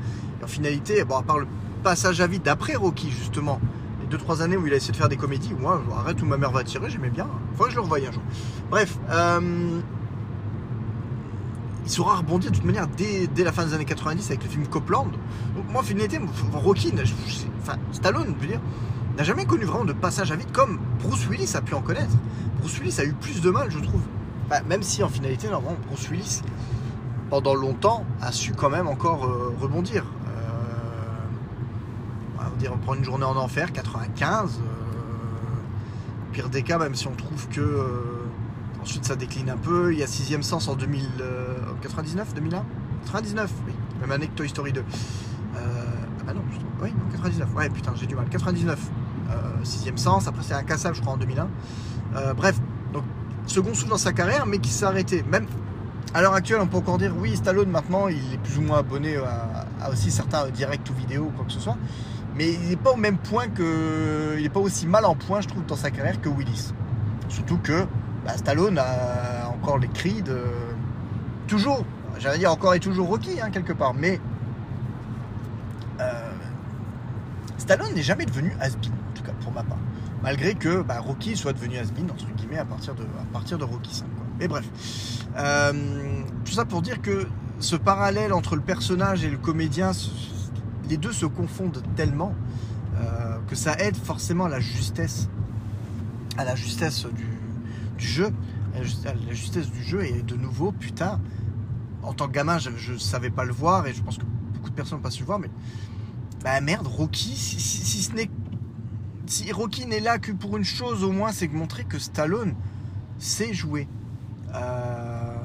Et 0.41 0.45
en 0.45 0.47
finalité, 0.47 1.01
à 1.01 1.05
part 1.05 1.39
le 1.39 1.47
passage 1.83 2.21
à 2.21 2.27
vide 2.27 2.43
d'après 2.43 2.75
Rocky, 2.77 3.11
justement, 3.11 3.61
les 4.03 4.07
2-3 4.07 4.43
années 4.43 4.57
où 4.57 4.67
il 4.67 4.73
a 4.73 4.77
essayé 4.77 4.93
de 4.93 4.97
faire 4.97 5.09
des 5.09 5.17
comédies, 5.17 5.53
moi, 5.59 5.83
je 5.89 5.95
arrête 5.95 6.23
où 6.23 6.27
ma 6.27 6.37
mère 6.37 6.53
va 6.53 6.63
tirer, 6.63 6.89
j'aimais 6.91 7.11
bien. 7.11 7.27
Faut 7.57 7.65
que 7.65 7.71
je 7.71 7.75
le 7.77 7.81
revoie 7.83 7.99
un 7.99 8.13
jour. 8.13 8.23
Bref, 8.71 8.99
euh, 9.11 9.81
il 11.85 11.91
saura 11.91 12.17
rebondir 12.17 12.51
de 12.51 12.57
toute 12.57 12.65
manière 12.67 12.87
dès, 12.87 13.29
la 13.43 13.51
fin 13.53 13.65
des 13.65 13.75
années 13.75 13.85
90 13.85 14.27
avec 14.31 14.45
le 14.45 14.49
film 14.49 14.67
Copland. 14.67 15.11
Donc 15.57 15.65
moi, 15.71 15.81
en 15.81 15.85
finalité, 15.85 16.21
Rocky, 16.53 16.93
enfin 17.63 17.79
Stallone, 17.93 18.35
je 18.37 18.41
veux 18.47 18.53
dire, 18.53 18.61
n'a 19.21 19.25
jamais 19.25 19.45
connu 19.45 19.65
vraiment 19.65 19.85
de 19.85 19.93
passage 19.93 20.33
à 20.33 20.37
vide 20.37 20.51
comme 20.51 20.81
Bruce 20.99 21.29
Willis 21.29 21.53
a 21.55 21.61
pu 21.61 21.75
en 21.75 21.83
connaître. 21.83 22.17
Bruce 22.61 22.81
Willis 22.81 22.99
a 23.01 23.05
eu 23.05 23.13
plus 23.13 23.43
de 23.43 23.51
mal, 23.51 23.71
je 23.71 23.79
trouve. 23.79 24.01
Même 24.67 24.83
si 24.83 25.03
en 25.03 25.11
finalité, 25.11 25.51
normalement, 25.51 25.77
Bruce 25.89 26.09
Willis, 26.09 26.41
pendant 27.29 27.55
longtemps, 27.55 28.07
a 28.23 28.33
su 28.33 28.53
quand 28.53 28.71
même 28.71 28.89
encore 28.89 29.27
euh, 29.27 29.55
rebondir. 29.61 30.07
Euh, 30.27 30.41
on 32.39 32.57
dire, 32.57 32.73
on 32.75 32.79
prend 32.79 32.95
une 32.95 33.05
journée 33.05 33.27
en 33.27 33.37
enfer, 33.37 33.73
95. 33.73 34.59
euh, 34.59 34.63
pire 36.33 36.49
des 36.49 36.63
cas, 36.63 36.79
même 36.79 36.95
si 36.95 37.07
on 37.07 37.15
trouve 37.15 37.47
que 37.49 38.23
ensuite 38.81 39.05
ça 39.05 39.17
décline 39.17 39.51
un 39.51 39.59
peu. 39.59 39.93
Il 39.93 39.99
y 39.99 40.03
a 40.03 40.07
Sixième 40.07 40.43
Sens 40.43 40.67
en 40.67 40.77
2000, 40.77 41.07
euh, 41.21 41.57
99, 41.83 42.33
2001 42.33 42.65
99, 43.05 43.53
oui. 43.67 43.75
Même 44.01 44.13
année 44.13 44.29
que 44.29 44.35
Toy 44.35 44.49
Story 44.49 44.73
2. 44.73 44.81
Euh, 44.81 44.85
ah 45.59 46.23
bah 46.27 46.33
non, 46.33 46.43
oui, 46.83 46.91
non, 46.91 47.13
99. 47.13 47.55
Ouais, 47.55 47.69
putain, 47.69 47.93
j'ai 47.97 48.07
du 48.07 48.15
mal. 48.15 48.27
99. 48.31 48.79
Euh, 49.61 49.65
Sixième 49.65 49.99
Sens, 49.99 50.27
après 50.27 50.43
c'est 50.43 50.55
Incassable, 50.55 50.97
je 50.97 51.01
crois, 51.01 51.15
en 51.15 51.17
2001. 51.17 51.49
Euh, 52.17 52.35
bref, 52.35 52.57
donc 52.93 53.05
second 53.47 53.75
souffle 53.75 53.91
dans 53.91 53.99
sa 53.99 54.13
carrière, 54.13 54.47
mais 54.47 54.59
qui 54.59 54.71
s'est 54.71 54.85
arrêté. 54.85 55.25
Même 55.31 55.47
à 56.15 56.23
l'heure 56.23 56.35
actuelle, 56.35 56.61
on 56.61 56.67
peut 56.67 56.79
encore 56.79 56.99
dire 56.99 57.15
oui, 57.17 57.37
Stallone 57.37 57.71
maintenant, 57.71 58.09
il 58.09 58.35
est 58.35 58.39
plus 58.39 58.59
ou 58.59 58.63
moins 58.63 58.79
abonné 58.79 59.17
à, 59.17 59.91
aussi 59.91 60.11
certains 60.11 60.49
directs 60.49 60.89
ou 60.91 60.95
vidéos 60.95 61.31
quoi 61.37 61.45
que 61.45 61.53
ce 61.53 61.61
soit. 61.61 61.77
Mais 62.37 62.53
il 62.53 62.69
n'est 62.71 62.77
pas 62.77 62.93
au 62.93 62.97
même 62.97 63.19
point 63.19 63.49
que. 63.49 64.35
Il 64.37 64.43
n'est 64.43 64.49
pas 64.49 64.61
aussi 64.61 64.87
mal 64.87 65.05
en 65.05 65.15
point, 65.15 65.41
je 65.41 65.49
trouve, 65.49 65.65
dans 65.67 65.77
sa 65.77 65.91
carrière 65.91 66.21
que 66.21 66.29
Willis. 66.29 66.73
Surtout 67.29 67.59
que 67.59 67.87
bah, 68.25 68.37
Stallone 68.37 68.79
a 68.79 69.49
encore 69.49 69.79
les 69.79 69.89
cris 69.89 70.23
de. 70.23 70.43
Toujours, 71.47 71.85
j'allais 72.19 72.39
dire 72.39 72.53
encore 72.53 72.75
et 72.75 72.81
toujours 72.81 73.09
Rocky, 73.09 73.41
hein, 73.41 73.51
quelque 73.51 73.73
part. 73.73 73.95
Mais. 73.95 74.21
Euh, 76.01 76.31
Stallone 77.59 77.93
n'est 77.95 78.03
jamais 78.03 78.25
devenu 78.25 78.57
has 78.61 78.71
en 78.71 78.79
tout 78.81 78.91
cas 78.91 79.00
pour 79.41 79.53
ma 79.53 79.63
part. 79.63 79.79
Malgré 80.23 80.55
que 80.55 80.83
bah, 80.83 81.01
Rocky 81.01 81.37
soit 81.37 81.53
devenu 81.53 81.79
has 81.79 81.85
entre 81.85 82.27
guillemets, 82.37 82.59
à 82.59 82.65
partir 82.65 82.95
de, 82.95 83.03
à 83.03 83.33
partir 83.33 83.59
de 83.59 83.65
Rocky 83.65 83.95
5. 83.95 84.07
Mais 84.39 84.49
bref. 84.49 84.65
Euh, 85.37 85.73
tout 86.45 86.53
ça 86.53 86.65
pour 86.65 86.83
dire 86.83 87.01
que 87.01 87.27
ce 87.59 87.77
parallèle 87.77 88.33
entre 88.33 88.57
le 88.57 88.63
personnage 88.63 89.25
et 89.25 89.31
le 89.31 89.39
comédien, 89.39 89.93
les 90.89 90.97
deux 90.97 91.13
se 91.13 91.27
confondent 91.27 91.83
tellement 91.95 92.35
euh, 92.97 93.39
que 93.47 93.55
ça 93.55 93.79
aide 93.79 93.97
forcément 93.97 94.47
à 94.47 94.49
la 94.49 94.61
justesse, 94.61 95.29
à 96.37 96.45
la 96.45 96.55
justesse 96.55 97.07
du, 97.07 98.07
jeu, 98.07 98.31
à 98.75 98.79
la 99.13 99.33
justesse 99.33 99.71
du 99.71 99.83
jeu. 99.83 100.05
Et 100.05 100.23
de 100.23 100.37
nouveau, 100.37 100.73
putain, 100.73 101.21
en 102.03 102.13
tant 102.13 102.27
que 102.27 102.33
gamin, 102.33 102.59
je 102.59 102.93
ne 102.93 102.99
savais 102.99 103.31
pas 103.31 103.45
le 103.45 103.53
voir 103.53 103.87
et 103.87 103.95
je 103.95 104.03
pense 104.03 104.19
que 104.19 104.25
beaucoup 104.55 104.71
de 104.71 104.75
personnes 104.75 104.99
n'ont 104.99 105.03
pas 105.03 105.11
su 105.11 105.21
le 105.21 105.27
voir, 105.27 105.39
mais 105.39 105.51
bah 106.43 106.61
merde, 106.63 106.87
Rocky, 106.87 107.37
si, 107.37 108.03
ce 108.03 108.13
n'est 108.15 108.31
si 109.31 109.53
Rocky 109.53 109.87
n'est 109.87 110.01
là 110.01 110.19
que 110.19 110.33
pour 110.33 110.57
une 110.57 110.65
chose 110.65 111.05
au 111.05 111.13
moins, 111.13 111.31
c'est 111.31 111.47
que 111.47 111.55
montrer 111.55 111.85
que 111.85 112.01
Stallone 112.01 112.53
sait 113.21 113.55
jouer. 113.55 113.87
Euh, 114.57 115.37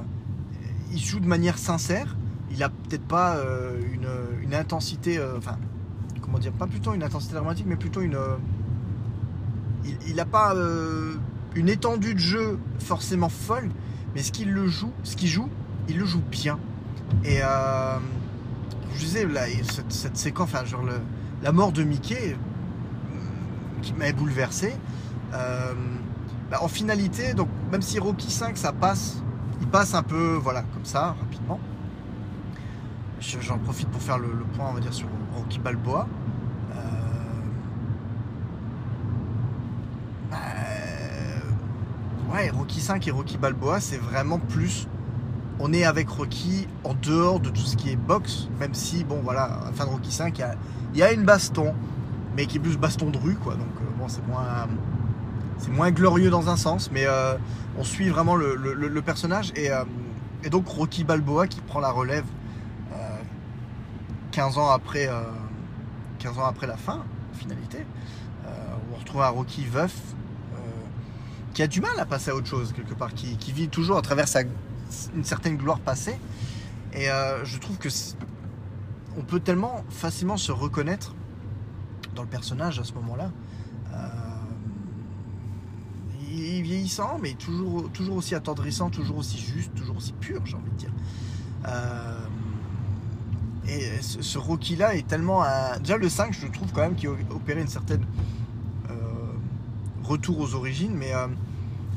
il 0.91 0.99
joue 0.99 1.19
de 1.19 1.27
manière 1.27 1.59
sincère. 1.59 2.17
Il 2.49 2.63
a 2.63 2.69
peut-être 2.69 3.05
pas 3.05 3.35
euh, 3.35 3.79
une, 4.41 4.55
intensité, 4.55 5.19
euh, 5.19 5.37
enfin, 5.37 5.59
comment 6.19 6.39
dire, 6.39 6.51
pas 6.51 6.65
plutôt 6.65 6.95
une 6.95 7.03
intensité 7.03 7.35
dramatique, 7.35 7.67
mais 7.67 7.75
plutôt 7.75 8.01
une. 8.01 8.17
il 10.07 10.15
n'a 10.15 10.25
pas 10.25 10.55
une 11.53 11.69
étendue 11.69 12.15
de 12.15 12.19
jeu 12.19 12.57
forcément 12.79 13.29
folle, 13.29 13.69
mais 14.15 14.23
ce 14.23 14.31
qu'il 14.31 14.51
joue, 14.65 14.93
ce 15.03 15.15
qu'il 15.15 15.29
joue, 15.29 15.49
il 15.89 15.99
le 15.99 16.05
joue 16.05 16.23
bien. 16.31 16.57
Et 17.23 17.41
je 18.95 18.99
disais, 18.99 19.27
cette, 19.89 20.17
séquence, 20.17 20.49
enfin, 20.51 20.65
genre 20.65 20.85
la 21.43 21.51
mort 21.51 21.71
de 21.71 21.83
Mickey, 21.83 22.35
qui 23.81 23.93
m'avait 23.93 24.13
bouleversé. 24.13 24.75
Bah, 26.51 26.59
en 26.61 26.67
finalité, 26.67 27.33
donc 27.33 27.49
même 27.71 27.81
si 27.81 27.97
Rocky 27.97 28.29
5 28.29 28.55
ça 28.57 28.71
passe, 28.71 29.23
il 29.61 29.67
passe 29.67 29.95
un 29.95 30.03
peu, 30.03 30.35
voilà, 30.35 30.61
comme 30.73 30.85
ça, 30.85 31.15
rapidement. 31.19 31.59
J'en 33.19 33.57
profite 33.57 33.89
pour 33.89 34.01
faire 34.01 34.19
le, 34.19 34.29
point, 34.55 34.67
on 34.69 34.73
va 34.73 34.79
dire, 34.79 34.93
sur 34.93 35.07
Rocky 35.35 35.57
Balboa. 35.57 36.07
Euh, 36.75 36.79
bah, 40.29 40.37
ouais, 42.33 42.49
Rocky 42.51 42.79
5 42.79 43.07
et 43.07 43.11
Rocky 43.11 43.37
Balboa, 43.37 43.79
c'est 43.79 43.97
vraiment 43.97 44.37
plus. 44.37 44.87
On 45.59 45.73
est 45.73 45.85
avec 45.85 46.09
Rocky 46.09 46.67
en 46.83 46.93
dehors 46.93 47.39
de 47.39 47.49
tout 47.49 47.61
ce 47.61 47.75
qui 47.75 47.89
est 47.89 47.95
boxe, 47.95 48.49
même 48.59 48.73
si, 48.73 49.03
bon, 49.03 49.21
voilà, 49.23 49.45
à 49.45 49.65
la 49.65 49.71
fin 49.71 49.85
de 49.85 49.89
Rocky 49.89 50.11
5, 50.11 50.37
il 50.93 50.99
y 50.99 51.03
a, 51.03 51.11
une 51.11 51.23
baston, 51.23 51.73
mais 52.35 52.45
qui 52.45 52.57
est 52.57 52.59
plus 52.59 52.77
baston 52.77 53.09
de 53.09 53.17
rue, 53.17 53.35
quoi. 53.35 53.53
Donc, 53.53 53.63
euh, 53.81 53.99
bon, 53.99 54.07
c'est 54.07 54.25
moins 54.27 54.67
c'est 55.57 55.71
moins 55.71 55.91
glorieux 55.91 56.29
dans 56.29 56.49
un 56.49 56.57
sens, 56.57 56.89
mais 56.91 57.05
euh, 57.05 57.35
on 57.77 57.83
suit 57.83 58.09
vraiment 58.09 58.35
le, 58.35 59.01
personnage. 59.01 59.53
Euh, 59.57 59.83
et, 60.43 60.49
donc 60.49 60.67
Rocky 60.67 61.03
Balboa 61.03 61.47
qui 61.47 61.61
prend 61.61 61.79
la 61.79 61.91
relève 61.91 62.25
15 64.31 64.57
euh, 64.57 64.61
ans 64.61 64.69
après, 64.69 65.09
15 66.19 66.37
ans 66.39 66.45
après 66.45 66.67
la 66.67 66.77
fin, 66.77 67.03
finalité. 67.33 67.85
on 68.91 68.99
retrouve 68.99 69.21
un 69.21 69.29
Rocky 69.29 69.65
veuf 69.65 69.95
qui 71.53 71.63
a 71.63 71.67
du 71.67 71.79
mal 71.79 71.97
à 71.97 72.05
passer 72.05 72.31
à 72.31 72.35
autre 72.35 72.47
chose 72.47 72.73
quelque 72.73 72.93
part, 72.93 73.13
qui, 73.13 73.51
vit 73.53 73.69
toujours 73.69 73.97
à 73.97 74.01
travers 74.01 74.27
sa, 74.27 74.41
une 75.15 75.23
certaine 75.23 75.55
gloire 75.55 75.79
passée. 75.79 76.19
Et 76.93 77.07
je 77.43 77.57
trouve 77.57 77.77
que 77.77 77.89
on 79.17 79.21
peut 79.21 79.39
tellement 79.39 79.85
facilement 79.89 80.35
se 80.35 80.51
reconnaître 80.51 81.15
dans 82.15 82.23
le 82.23 82.29
personnage 82.29 82.79
à 82.79 82.83
ce 82.83 82.93
moment-là 82.93 83.29
vieillissant, 86.61 87.19
mais 87.21 87.33
toujours, 87.33 87.89
toujours 87.91 88.17
aussi 88.17 88.35
attendrissant, 88.35 88.89
toujours 88.89 89.17
aussi 89.17 89.37
juste, 89.37 89.73
toujours 89.75 89.97
aussi 89.97 90.13
pur, 90.13 90.41
j'ai 90.45 90.55
envie 90.55 90.71
de 90.71 90.75
dire. 90.75 90.91
Euh, 91.67 92.19
et 93.67 94.01
ce, 94.01 94.37
Rocky-là 94.37 94.95
est 94.95 95.07
tellement 95.07 95.43
Déjà, 95.79 95.97
le 95.97 96.09
5, 96.09 96.33
je 96.33 96.47
trouve 96.47 96.71
quand 96.71 96.81
même 96.81 96.95
qu'il 96.95 97.09
opérait 97.09 97.61
une 97.61 97.67
certaine 97.67 98.05
euh, 98.89 98.93
retour 100.03 100.39
aux 100.39 100.53
origines, 100.53 100.93
mais 100.93 101.13
euh, 101.13 101.27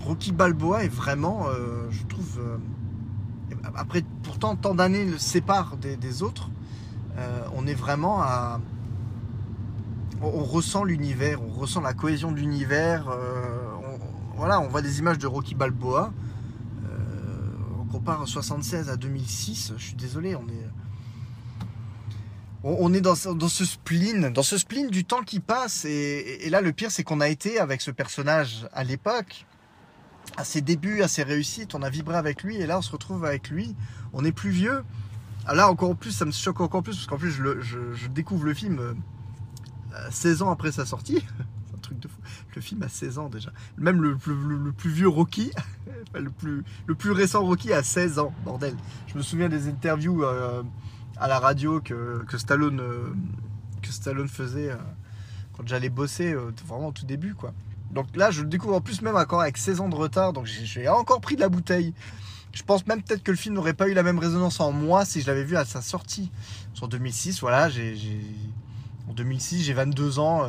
Rocky 0.02 0.32
Balboa 0.32 0.84
est 0.84 0.88
vraiment, 0.88 1.46
je 1.90 2.02
trouve... 2.04 2.40
après, 3.74 4.02
pourtant, 4.22 4.56
tant 4.56 4.74
d'années 4.74 5.04
le 5.04 5.18
séparent 5.18 5.76
des, 5.76 6.22
autres, 6.22 6.48
on 7.54 7.66
est 7.66 7.74
vraiment 7.74 8.22
à... 8.22 8.60
On, 10.20 10.42
ressent 10.42 10.84
l'univers, 10.84 11.40
on 11.42 11.52
ressent 11.52 11.80
la 11.80 11.94
cohésion 11.94 12.32
de 12.32 12.38
l'univers 12.38 13.08
voilà, 14.38 14.60
on 14.60 14.68
voit 14.68 14.82
des 14.82 15.00
images 15.00 15.18
de 15.18 15.26
Rocky 15.26 15.56
Balboa. 15.56 16.12
Euh, 16.84 16.96
on 17.80 17.86
compare 17.86 18.26
76 18.26 18.88
à 18.88 18.96
2006. 18.96 19.72
Je 19.76 19.82
suis 19.82 19.96
désolé, 19.96 20.36
on 20.36 20.46
est, 20.46 20.66
on, 22.62 22.94
est 22.94 23.00
dans, 23.00 23.16
ce 23.16 23.64
spleen, 23.64 24.32
dans 24.32 24.44
ce 24.44 24.56
spleen 24.56 24.90
du 24.90 25.04
temps 25.04 25.24
qui 25.24 25.40
passe. 25.40 25.84
Et, 25.84 26.48
là, 26.50 26.60
le 26.60 26.70
pire, 26.70 26.92
c'est 26.92 27.02
qu'on 27.02 27.20
a 27.20 27.26
été 27.26 27.58
avec 27.58 27.80
ce 27.80 27.90
personnage 27.90 28.68
à 28.72 28.84
l'époque, 28.84 29.44
à 30.36 30.44
ses 30.44 30.60
débuts, 30.60 31.02
à 31.02 31.08
ses 31.08 31.24
réussites. 31.24 31.74
On 31.74 31.82
a 31.82 31.90
vibré 31.90 32.14
avec 32.14 32.44
lui, 32.44 32.58
et 32.58 32.66
là, 32.66 32.78
on 32.78 32.82
se 32.82 32.92
retrouve 32.92 33.24
avec 33.24 33.50
lui. 33.50 33.74
On 34.12 34.24
est 34.24 34.30
plus 34.30 34.50
vieux. 34.50 34.84
Ah, 35.46 35.56
là, 35.56 35.68
encore 35.68 35.96
plus, 35.96 36.12
ça 36.12 36.24
me 36.24 36.30
choque 36.30 36.60
encore 36.60 36.84
plus, 36.84 36.94
parce 36.94 37.08
qu'en 37.08 37.18
plus, 37.18 37.32
je, 37.32 38.06
découvre 38.06 38.44
le 38.44 38.54
film 38.54 38.94
16 40.10 40.42
euh, 40.42 40.44
ans 40.44 40.50
après 40.50 40.72
sa 40.72 40.86
sortie. 40.86 41.24
de 41.94 42.08
fou. 42.08 42.20
Le 42.54 42.60
film 42.60 42.82
a 42.82 42.88
16 42.88 43.18
ans 43.18 43.28
déjà. 43.28 43.52
Même 43.76 44.02
le, 44.02 44.16
plus 44.16 44.90
vieux 44.90 45.08
Rocky, 45.08 45.50
le 46.14 46.30
plus, 46.30 47.10
récent 47.10 47.44
Rocky 47.44 47.72
a 47.72 47.82
16 47.82 48.18
ans, 48.18 48.32
bordel. 48.44 48.74
Je 49.06 49.16
me 49.16 49.22
souviens 49.22 49.48
des 49.48 49.68
interviews 49.68 50.24
euh, 50.24 50.62
à 51.18 51.28
la 51.28 51.38
radio 51.38 51.80
que, 51.80 52.24
que 52.26 52.38
Stallone, 52.38 52.80
euh, 52.80 53.14
que 53.82 53.88
Stallone 53.88 54.28
faisait 54.28 54.70
euh, 54.70 54.76
quand 55.56 55.66
j'allais 55.66 55.88
bosser, 55.88 56.34
vraiment 56.66 56.88
au 56.88 56.92
tout 56.92 57.06
début, 57.06 57.34
quoi. 57.34 57.52
Donc 57.90 58.14
là, 58.16 58.30
je 58.30 58.42
le 58.42 58.48
découvre 58.48 58.74
en 58.74 58.80
plus 58.80 59.00
même 59.00 59.16
encore 59.16 59.40
avec 59.40 59.56
16 59.56 59.80
ans 59.80 59.88
de 59.88 59.94
retard, 59.94 60.32
donc 60.32 60.44
j'ai 60.44 60.88
encore 60.88 61.20
pris 61.20 61.36
de 61.36 61.40
la 61.40 61.48
bouteille. 61.48 61.94
Je 62.52 62.62
pense 62.62 62.86
même 62.86 63.02
peut-être 63.02 63.22
que 63.22 63.30
le 63.30 63.36
film 63.36 63.54
n'aurait 63.54 63.74
pas 63.74 63.88
eu 63.88 63.94
la 63.94 64.02
même 64.02 64.18
résonance 64.18 64.60
en 64.60 64.72
moi 64.72 65.04
si 65.04 65.20
je 65.20 65.26
l'avais 65.26 65.44
vu 65.44 65.56
à 65.56 65.64
sa 65.64 65.80
sortie. 65.80 66.30
En 66.80 66.86
2006, 66.86 67.40
voilà, 67.40 67.68
j'ai... 67.68 67.96
En 69.08 69.12
2006, 69.12 69.62
j'ai 69.62 69.72
22 69.72 70.18
ans 70.18 70.48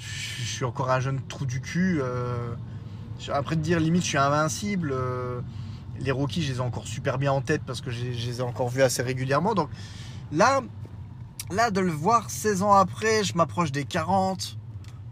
je 0.00 0.44
suis 0.44 0.64
encore 0.64 0.90
un 0.90 1.00
jeune 1.00 1.20
trou 1.20 1.46
du 1.46 1.60
cul. 1.60 2.00
Euh, 2.00 2.54
après 3.28 3.56
de 3.56 3.60
dire 3.60 3.80
limite 3.80 4.02
je 4.02 4.08
suis 4.08 4.18
invincible, 4.18 4.92
euh, 4.92 5.40
les 5.98 6.10
Rockies 6.10 6.42
je 6.42 6.52
les 6.52 6.58
ai 6.58 6.62
encore 6.62 6.86
super 6.86 7.18
bien 7.18 7.32
en 7.32 7.42
tête 7.42 7.62
parce 7.66 7.80
que 7.80 7.90
je 7.90 8.04
les 8.04 8.40
ai 8.40 8.42
encore 8.42 8.68
vus 8.68 8.82
assez 8.82 9.02
régulièrement. 9.02 9.54
Donc 9.54 9.68
là, 10.32 10.62
là 11.50 11.70
de 11.70 11.80
le 11.80 11.92
voir 11.92 12.30
16 12.30 12.62
ans 12.62 12.72
après, 12.72 13.24
je 13.24 13.36
m'approche 13.36 13.72
des 13.72 13.84
40, 13.84 14.56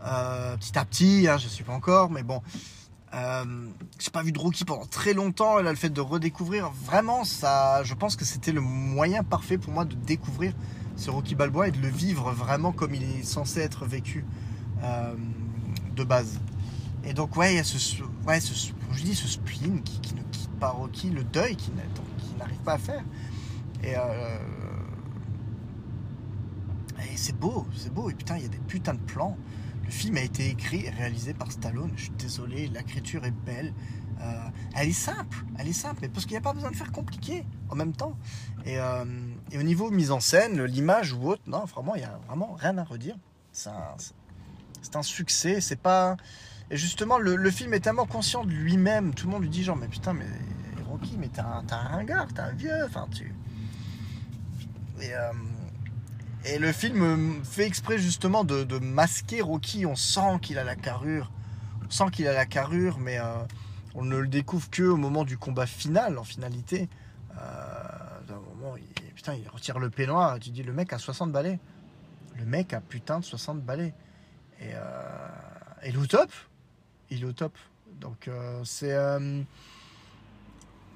euh, 0.05 0.57
petit 0.57 0.79
à 0.79 0.85
petit, 0.85 1.29
hein, 1.29 1.37
je 1.37 1.45
ne 1.45 1.51
suis 1.51 1.65
pas 1.65 1.75
encore, 1.75 2.11
mais 2.11 2.23
bon. 2.23 2.41
j'ai 3.99 4.11
pas 4.11 4.23
vu 4.23 4.33
de 4.33 4.39
Rocky 4.39 4.65
pendant 4.65 4.87
très 4.87 5.13
longtemps 5.13 5.59
et 5.59 5.63
là 5.63 5.71
le 5.71 5.77
fait 5.77 5.91
de 5.91 6.01
redécouvrir 6.01 6.71
vraiment 6.85 7.25
ça 7.25 7.83
je 7.83 7.95
pense 7.95 8.17
que 8.17 8.27
c'était 8.27 8.53
le 8.53 8.61
moyen 8.61 9.23
parfait 9.23 9.57
pour 9.57 9.73
moi 9.73 9.87
de 9.87 9.95
découvrir 9.95 10.53
ce 10.99 11.11
Rocky 11.11 11.35
Balboa 11.37 11.69
et 11.69 11.71
de 11.71 11.79
le 11.79 11.89
vivre 11.89 12.33
vraiment 12.33 12.73
comme 12.73 12.95
il 12.95 13.03
est 13.03 13.23
censé 13.23 13.61
être 13.61 13.87
vécu 13.87 14.27
euh, 14.83 15.15
de 15.95 16.05
base. 16.05 16.41
Et 17.05 17.15
donc, 17.15 17.37
ouais, 17.37 17.55
il 17.55 17.57
y 17.57 17.61
a 17.61 17.65
ce, 17.65 18.03
ouais, 18.27 18.41
ce, 18.41 18.73
je 18.93 19.05
dis, 19.05 19.15
ce 19.15 19.29
spleen 19.29 19.81
qui, 19.83 20.15
ne 20.15 20.23
quitte 20.23 20.51
pas 20.59 20.71
Rocky, 20.71 21.11
le 21.11 21.23
deuil 21.23 21.57
qui 21.57 21.71
n'arrive 22.39 22.59
pas 22.59 22.75
à 22.75 22.79
faire. 22.79 23.05
Et, 23.85 23.95
euh, 23.97 24.39
et 27.01 27.17
c'est 27.17 27.39
beau, 27.39 27.67
c'est 27.75 27.95
beau. 27.95 28.11
Et 28.11 28.15
putain, 28.15 28.37
il 28.37 28.43
y 28.43 28.47
a 28.47 28.51
des 28.51 28.59
putains 28.59 28.95
de 28.95 29.01
plans. 29.01 29.39
Le 29.85 29.91
film 29.91 30.17
a 30.17 30.23
été 30.23 30.51
écrit 30.51 30.85
et 30.85 30.91
réalisé 30.91 31.33
par 31.33 31.53
Stallone. 31.53 31.93
Je 31.97 32.03
suis 32.03 32.13
désolé, 32.19 32.67
l'écriture 32.67 33.25
est 33.25 33.31
belle. 33.47 33.73
Euh, 34.21 34.49
elle 34.75 34.89
est 34.89 34.93
simple, 34.93 35.45
elle 35.59 35.69
est 35.69 35.73
simple, 35.73 36.01
mais 36.03 36.09
parce 36.09 36.27
qu'il 36.27 36.33
n'y 36.33 36.39
a 36.39 36.43
pas 36.43 36.53
besoin 36.53 36.73
de 36.73 36.77
faire 36.77 36.91
compliqué 36.91 37.45
en 37.71 37.77
même 37.77 37.93
temps. 37.93 38.19
Et, 38.67 38.79
et 39.51 39.59
au 39.59 39.63
niveau 39.63 39.91
mise 39.91 40.11
en 40.11 40.21
scène, 40.21 40.63
l'image 40.65 41.13
ou 41.13 41.31
autre, 41.31 41.43
non, 41.47 41.65
vraiment, 41.65 41.95
il 41.95 42.01
n'y 42.01 42.07
a 42.07 42.19
vraiment 42.27 42.55
rien 42.59 42.77
à 42.79 42.85
redire. 42.85 43.17
C'est 43.53 43.71
un 44.95 45.03
succès. 45.03 45.61
C'est 45.61 45.81
pas. 45.81 46.17
Et 46.71 46.77
justement, 46.77 47.19
le, 47.19 47.51
film 47.51 47.73
est 47.73 47.81
tellement 47.81 48.07
conscient 48.07 48.45
de 48.45 48.51
lui-même. 48.51 49.15
Tout 49.15 49.27
le 49.27 49.33
monde 49.33 49.43
lui 49.43 49.49
dit 49.49 49.65
genre, 49.65 49.77
mais 49.77 49.89
putain, 49.89 50.13
mais 50.13 50.27
Rocky, 50.87 51.17
mais 51.19 51.29
t'es 51.29 51.41
un, 51.41 51.63
ringard, 51.71 52.29
t'es 52.33 52.41
un 52.41 52.53
vieux, 52.53 52.85
enfin 52.85 53.07
tu. 53.11 53.35
Et, 55.01 55.15
euh, 55.15 55.33
le 56.59 56.73
film 56.73 57.43
fait 57.45 57.67
exprès 57.67 57.99
justement 57.99 58.45
de, 58.45 58.65
de 58.65 58.79
masquer 58.79 59.41
Rocky. 59.41 59.87
On 59.87 59.97
sent 59.97 60.39
qu'il 60.43 60.59
a 60.59 60.65
la 60.65 60.77
carrure, 60.77 61.31
on 61.87 61.91
sent 61.91 62.11
qu'il 62.13 62.29
a 62.29 62.33
la 62.33 62.47
carrure, 62.47 62.99
mais 62.99 63.19
euh, 63.19 63.25
on 63.95 64.05
ne 64.05 64.17
le 64.17 64.29
découvre 64.29 64.69
que 64.71 64.83
au 64.83 64.97
moment 64.97 65.25
du 65.25 65.39
combat 65.39 65.67
final, 65.67 66.19
en 66.19 66.25
finalité. 66.25 66.89
Euh, 67.33 67.99
d'un 68.27 68.35
moment, 68.35 68.77
il, 68.77 68.99
il 69.35 69.49
retire 69.49 69.79
le 69.79 69.91
peignoir. 69.91 70.39
Tu 70.39 70.51
dis 70.51 70.63
le 70.63 70.73
mec 70.73 70.93
a 70.93 70.99
60 70.99 71.33
balais. 71.33 71.59
Le 72.39 72.45
mec 72.45 72.73
a 72.73 72.81
putain 72.81 73.21
de 73.21 73.25
60 73.25 73.63
balais. 73.63 73.95
Et, 74.61 74.71
euh, 74.75 75.29
et 75.83 75.89
il 75.91 75.95
est 75.95 75.99
au 75.99 76.07
top. 76.07 76.31
Il 77.11 77.23
est 77.23 77.27
au 77.27 77.33
top. 77.33 77.57
Donc 78.01 78.29
euh, 78.29 78.63
c'est. 78.65 78.93
euh, 78.93 79.43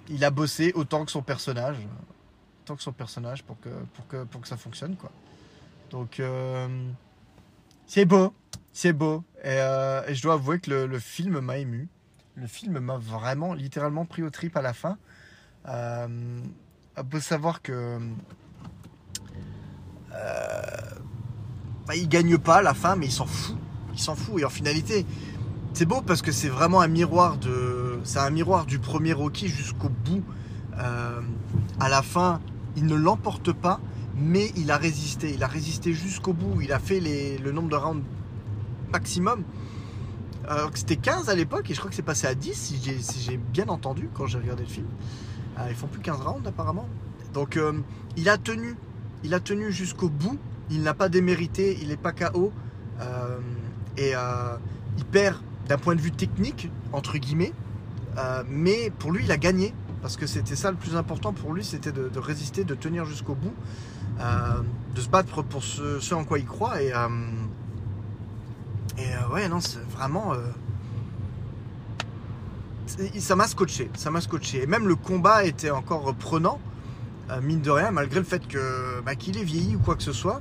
il 0.09 0.25
a 0.25 0.31
bossé 0.31 0.73
autant 0.75 1.05
que 1.05 1.11
son 1.11 1.23
personnage. 1.23 1.77
Autant 2.62 2.77
que 2.77 2.83
son 2.83 2.92
personnage 2.92 3.42
pour 3.42 3.59
que, 3.61 3.71
pour 3.95 4.07
que, 4.07 4.25
pour 4.25 4.40
que 4.40 4.49
ça 4.49 4.57
fonctionne 4.57 4.97
quoi. 4.97 5.11
Donc 5.90 6.21
c'est 7.87 8.05
beau. 8.05 8.33
C'est 8.73 8.92
beau. 8.92 9.25
Et, 9.45 9.57
et 9.57 10.14
je 10.14 10.23
dois 10.23 10.35
avouer 10.35 10.61
que 10.61 10.71
le, 10.71 10.87
le 10.87 10.99
film 10.99 11.40
m'a 11.40 11.59
ému. 11.59 11.88
Le 12.35 12.47
film 12.47 12.79
m'a 12.79 12.97
vraiment 12.97 13.53
littéralement 13.53 14.07
pris 14.07 14.23
au 14.23 14.31
trip 14.31 14.57
à 14.57 14.62
la 14.62 14.73
fin. 14.73 14.97
On 16.96 17.05
peut 17.05 17.20
savoir 17.20 17.62
que. 17.62 17.98
Euh, 20.14 20.61
bah, 21.87 21.96
il 21.96 22.09
gagne 22.09 22.37
pas 22.38 22.57
à 22.57 22.62
la 22.62 22.74
fin, 22.74 22.96
mais 22.96 23.07
il 23.07 23.12
s'en 23.12 23.26
fout. 23.26 23.57
Il 23.94 23.98
s'en 23.98 24.14
fout. 24.14 24.40
Et 24.40 24.44
en 24.44 24.50
finalité, 24.50 25.07
c'est 25.72 25.87
beau 25.87 26.02
parce 26.02 26.22
que 26.22 26.33
c'est 26.33 26.48
vraiment 26.48 26.81
un 26.81 26.88
miroir 26.88 27.38
de. 27.38 27.98
C'est 28.05 28.18
un 28.18 28.31
miroir 28.31 28.66
du 28.66 28.78
premier 28.78 29.12
Rocky 29.12 29.48
jusqu'au 29.48 29.88
bout. 29.88 30.22
Euh, 30.78 31.20
à 31.81 31.88
la 31.88 32.02
fin, 32.02 32.40
il 32.76 32.87
ne 32.87 32.94
l'emporte 32.94 33.52
pas, 33.52 33.81
mais 34.14 34.52
il 34.57 34.70
a 34.70 34.76
résisté. 34.76 35.33
Il 35.33 35.42
a 35.42 35.48
résisté 35.48 35.94
jusqu'au 35.94 36.35
bout. 36.35 36.61
Il 36.61 36.72
a 36.72 36.78
fait 36.78 37.00
le 37.00 37.52
nombre 37.52 37.68
de 37.68 37.76
rounds 37.76 38.05
maximum. 38.92 39.44
Alors 40.46 40.70
que 40.70 40.78
c'était 40.78 40.96
15 40.96 41.28
à 41.28 41.35
l'époque 41.35 41.70
et 41.70 41.74
je 41.74 41.78
crois 41.78 41.88
que 41.88 41.96
c'est 41.96 42.02
passé 42.02 42.26
à 42.26 42.35
10 42.35 42.52
si 42.55 42.81
j'ai 42.83 42.98
si 42.98 43.20
j'ai 43.20 43.37
bien 43.37 43.68
entendu 43.68 44.09
quand 44.12 44.26
j'ai 44.26 44.38
regardé 44.38 44.64
le 44.64 44.68
film. 44.68 44.88
Euh, 45.59 45.67
ils 45.69 45.77
font 45.77 45.87
plus 45.87 46.01
15 46.01 46.21
rounds 46.21 46.47
apparemment. 46.47 46.88
Donc 47.33 47.57
euh, 47.57 47.73
il 48.17 48.29
a 48.29 48.38
tenu, 48.38 48.77
il 49.25 49.35
a 49.35 49.41
tenu 49.41 49.73
jusqu'au 49.73 50.09
bout. 50.09 50.38
Il 50.71 50.83
n'a 50.83 50.95
pas 50.95 51.09
démérité, 51.09 51.79
il 51.81 51.88
n'est 51.88 51.97
pas 51.97 52.12
KO. 52.12 52.53
Euh, 53.01 53.38
et 53.97 54.12
euh, 54.15 54.57
il 54.97 55.05
perd 55.05 55.37
d'un 55.69 55.79
point 55.79 55.95
de 55.95 56.01
vue 56.01 56.12
technique, 56.12 56.71
entre 56.93 57.19
guillemets. 57.19 57.53
Mais 58.49 58.91
pour 58.99 59.11
lui, 59.12 59.25
il 59.25 59.33
a 59.33 59.38
gagné. 59.38 59.75
Parce 60.03 60.17
que 60.17 60.27
c'était 60.27 60.57
ça 60.57 60.71
le 60.71 60.77
plus 60.77 60.97
important 60.97 61.33
pour 61.33 61.53
lui, 61.53 61.62
c'était 61.62 61.93
de, 61.93 62.11
résister, 62.19 62.65
de 62.65 62.75
tenir 62.75 63.05
jusqu'au 63.05 63.37
bout, 63.37 63.55
de 64.19 65.01
se 65.01 65.09
battre 65.09 65.43
pour 65.43 65.62
ce, 65.62 66.12
en 66.12 66.25
quoi 66.25 66.38
il 66.38 66.45
croit. 66.45 66.83
Et, 66.83 66.88
et 68.99 69.33
ouais, 69.33 69.49
non, 69.49 69.61
c'est 69.61 69.83
vraiment. 69.91 70.35
Ça 73.18 73.37
m'a 73.37 73.46
scotché, 73.46 73.90
ça 73.94 74.11
m'a 74.11 74.20
scotché. 74.20 74.62
Et 74.62 74.66
même 74.66 74.87
le 74.87 74.96
combat 74.96 75.44
était 75.44 75.70
encore 75.70 76.14
prenant, 76.14 76.61
euh, 77.31 77.40
mine 77.40 77.61
de 77.61 77.70
rien, 77.70 77.90
malgré 77.90 78.18
le 78.18 78.26
fait 78.26 78.46
que 78.46 79.00
bah, 79.05 79.14
qu'il 79.14 79.38
ait 79.38 79.44
vieilli 79.44 79.76
ou 79.76 79.78
quoi 79.78 79.96
que 79.96 80.02
ce 80.02 80.12
soit. 80.12 80.40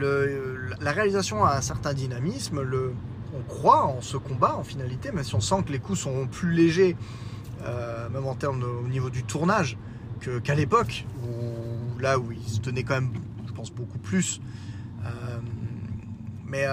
La 0.00 0.92
réalisation 0.92 1.44
a 1.44 1.56
un 1.56 1.60
certain 1.60 1.92
dynamisme. 1.92 2.62
Le, 2.62 2.92
on 3.34 3.42
croit 3.42 3.84
en 3.84 4.00
ce 4.00 4.16
combat 4.16 4.56
en 4.56 4.64
finalité, 4.64 5.10
même 5.10 5.24
si 5.24 5.34
on 5.34 5.40
sent 5.40 5.62
que 5.66 5.72
les 5.72 5.78
coups 5.78 6.00
sont 6.00 6.26
plus 6.26 6.52
légers, 6.52 6.96
euh, 7.64 8.08
même 8.10 8.26
en 8.26 8.34
termes 8.34 8.62
au 8.62 8.88
niveau 8.88 9.10
du 9.10 9.24
tournage, 9.24 9.76
qu'à 10.44 10.54
l'époque, 10.54 11.06
où, 11.24 12.00
là 12.00 12.18
où 12.18 12.30
il 12.30 12.48
se 12.48 12.60
tenait 12.60 12.84
quand 12.84 12.94
même, 12.94 13.12
je 13.46 13.52
pense, 13.52 13.72
beaucoup 13.72 13.98
plus. 13.98 14.40
Euh, 15.04 15.38
mais 16.44 16.66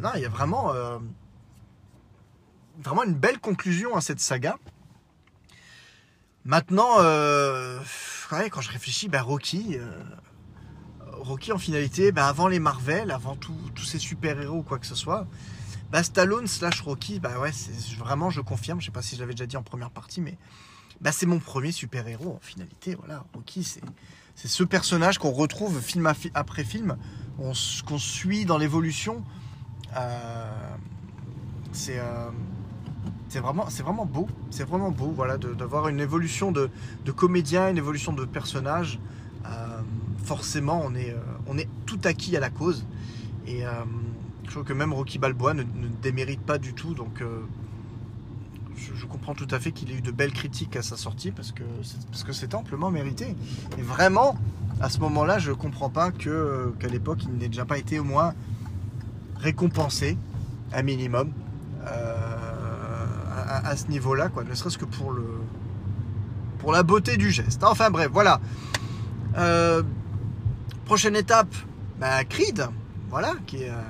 non, 0.00 0.10
il 0.16 0.22
y 0.22 0.26
a 0.26 0.28
vraiment, 0.28 0.72
vraiment 2.82 3.04
une 3.04 3.14
belle 3.14 3.38
conclusion 3.38 3.96
à 3.96 4.00
cette 4.00 4.20
saga. 4.20 4.56
Maintenant, 6.44 6.96
euh, 6.98 7.80
quand 8.30 8.60
je 8.60 8.70
réfléchis, 8.70 9.08
bah, 9.08 9.22
Rocky, 9.22 9.76
euh, 9.78 10.02
Rocky 11.12 11.52
en 11.52 11.58
finalité, 11.58 12.12
bah, 12.12 12.26
avant 12.26 12.48
les 12.48 12.58
Marvel, 12.58 13.10
avant 13.10 13.36
tous 13.36 13.84
ces 13.84 13.98
super-héros 13.98 14.58
ou 14.58 14.62
quoi 14.62 14.78
que 14.78 14.86
ce 14.86 14.94
soit, 14.94 15.26
bah, 15.90 16.02
Stallone 16.02 16.46
slash 16.46 16.80
Rocky, 16.80 17.20
bah 17.20 17.38
ouais, 17.38 17.50
vraiment, 17.98 18.28
je 18.28 18.40
confirme, 18.40 18.80
je 18.80 18.86
sais 18.86 18.90
pas 18.90 19.02
si 19.02 19.14
je 19.14 19.20
l'avais 19.20 19.34
déjà 19.34 19.46
dit 19.46 19.56
en 19.56 19.62
première 19.62 19.90
partie, 19.90 20.20
mais 20.20 20.36
c'est 21.12 21.26
mon 21.26 21.38
premier 21.38 21.72
super-héros 21.72 22.34
en 22.34 22.40
finalité. 22.40 22.94
Voilà, 22.96 23.24
Rocky, 23.32 23.64
c'est 23.64 24.48
ce 24.48 24.64
personnage 24.64 25.18
qu'on 25.18 25.30
retrouve 25.30 25.80
film 25.80 26.12
après 26.34 26.64
film, 26.64 26.96
qu'on 27.38 27.98
suit 27.98 28.44
dans 28.44 28.58
l'évolution. 28.58 29.24
Euh, 29.96 30.50
c'est 31.72 32.00
c'est 33.28 33.40
vraiment, 33.40 34.06
beau, 34.06 34.28
c'est 34.50 34.64
vraiment 34.64 34.90
beau, 34.90 35.12
voilà, 35.14 35.38
d'avoir 35.38 35.88
une 35.88 36.00
évolution 36.00 36.52
de, 36.52 36.70
de 37.04 37.12
comédien, 37.12 37.68
une 37.68 37.78
évolution 37.78 38.12
de 38.12 38.24
personnage. 38.24 38.98
Euh, 39.46 39.80
forcément, 40.24 40.82
on 40.84 40.94
est, 40.94 41.10
euh, 41.10 41.18
on 41.46 41.58
est 41.58 41.68
tout 41.86 41.98
acquis 42.04 42.36
à 42.36 42.40
la 42.40 42.50
cause. 42.50 42.86
Et 43.46 43.66
euh, 43.66 43.70
je 44.44 44.50
trouve 44.50 44.64
que 44.64 44.72
même 44.72 44.92
Rocky 44.92 45.18
Balboa 45.18 45.54
ne, 45.54 45.62
ne 45.62 45.88
démérite 46.02 46.40
pas 46.40 46.58
du 46.58 46.74
tout. 46.74 46.94
Donc, 46.94 47.22
je, 48.76 49.06
comprends 49.06 49.34
tout 49.34 49.48
à 49.50 49.60
fait 49.60 49.70
qu'il 49.72 49.90
ait 49.90 49.96
eu 49.96 50.00
de 50.00 50.10
belles 50.10 50.32
critiques 50.32 50.76
à 50.76 50.82
sa 50.82 50.96
sortie 50.96 51.30
parce 51.30 51.52
que 51.52 51.62
c'est- 52.32 52.54
amplement 52.54 52.90
mérité. 52.90 53.36
Et 53.78 53.82
vraiment, 53.82 54.36
à 54.80 54.90
ce 54.90 54.98
moment-là, 55.00 55.38
je 55.38 55.52
comprends 55.52 55.90
pas 55.90 56.10
qu'à 56.10 56.88
l'époque, 56.90 57.20
il 57.24 57.34
n'ait 57.38 57.48
déjà 57.48 57.64
pas 57.64 57.78
été 57.78 57.98
au 57.98 58.04
moins 58.04 58.34
récompensé, 59.36 60.16
un 60.72 60.82
minimum, 60.82 61.32
à, 63.36 63.76
ce 63.76 63.88
niveau-là, 63.88 64.28
quoi. 64.28 64.44
Ne 64.44 64.54
serait-ce 64.54 64.78
que 64.78 64.84
pour 64.84 65.12
le 65.12 65.24
pour 66.58 66.72
la 66.72 66.82
beauté 66.82 67.16
du 67.16 67.30
geste. 67.30 67.62
Enfin 67.62 67.90
bref, 67.90 68.08
voilà. 68.12 68.40
Euh, 69.36 69.82
prochaine 70.86 71.16
étape, 71.16 71.54
bah, 72.00 72.24
Creed, 72.24 72.66
voilà, 73.10 73.34
qui 73.46 73.64
est 73.64 73.70
euh, 73.70 73.82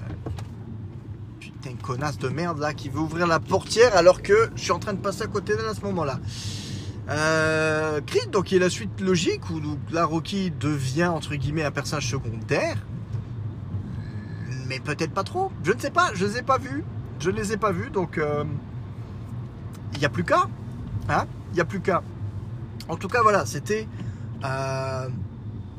putain 1.38 1.70
connasse 1.80 2.18
de 2.18 2.28
merde 2.28 2.58
là, 2.58 2.74
qui 2.74 2.88
veut 2.88 3.00
ouvrir 3.00 3.26
la 3.26 3.40
portière 3.40 3.96
alors 3.96 4.22
que 4.22 4.50
je 4.56 4.62
suis 4.62 4.72
en 4.72 4.78
train 4.78 4.92
de 4.92 4.98
passer 4.98 5.22
à 5.22 5.26
côté 5.26 5.56
d'elle 5.56 5.66
à 5.66 5.74
ce 5.74 5.82
moment-là. 5.82 6.18
Euh, 7.10 8.00
Creed, 8.06 8.30
donc 8.30 8.46
qui 8.46 8.56
est 8.56 8.60
la 8.60 8.70
suite 8.70 9.00
logique 9.00 9.50
où 9.50 9.60
donc, 9.60 9.78
là 9.92 10.06
Rocky 10.06 10.50
devient 10.50 11.06
entre 11.06 11.34
guillemets 11.34 11.64
un 11.64 11.70
personnage 11.70 12.08
secondaire, 12.08 12.76
mais 14.66 14.80
peut-être 14.80 15.12
pas 15.12 15.24
trop. 15.24 15.52
Je 15.62 15.72
ne 15.72 15.78
sais 15.78 15.90
pas, 15.90 16.10
je 16.14 16.24
les 16.24 16.38
ai 16.38 16.42
pas 16.42 16.58
vus, 16.58 16.82
je 17.20 17.30
ne 17.30 17.36
les 17.36 17.52
ai 17.52 17.56
pas 17.56 17.72
vus, 17.72 17.90
donc 17.90 18.18
euh, 18.18 18.44
il 19.94 20.00
n'y 20.00 20.06
a 20.06 20.08
plus 20.08 20.24
qu'à, 20.24 20.48
hein, 21.08 21.26
il 21.52 21.54
n'y 21.54 21.60
a 21.60 21.64
plus 21.64 21.80
qu'à. 21.80 22.02
En 22.88 22.96
tout 22.96 23.08
cas, 23.08 23.22
voilà, 23.22 23.46
c'était 23.46 23.88
euh, 24.44 25.08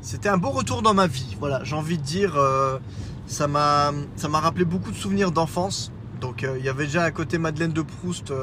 c'était 0.02 0.30
un 0.30 0.38
beau 0.38 0.50
retour 0.50 0.82
dans 0.82 0.94
ma 0.94 1.08
vie. 1.08 1.36
Voilà, 1.40 1.64
j'ai 1.64 1.76
envie 1.76 1.98
de 1.98 2.04
dire, 2.04 2.36
euh, 2.36 2.80
ça 3.28 3.48
m'a 3.48 3.92
ça 4.16 4.28
m'a 4.28 4.40
rappelé 4.40 4.66
beaucoup 4.66 4.92
de 4.92 4.96
souvenirs 4.96 5.32
d'enfance. 5.32 5.92
Donc 6.22 6.44
euh, 6.44 6.58
il 6.58 6.66
y 6.66 6.70
avait 6.70 6.86
déjà 6.86 7.04
un 7.04 7.12
côté 7.12 7.38
Madeleine 7.38 7.74
de 7.74 7.82
Proust 7.82 8.34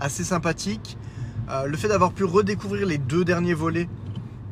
assez 0.00 0.24
sympathique. 0.24 0.96
Le 1.64 1.76
fait 1.76 1.86
d'avoir 1.86 2.12
pu 2.12 2.24
redécouvrir 2.24 2.86
les 2.86 2.98
deux 2.98 3.24
derniers 3.24 3.54
volets, 3.54 3.88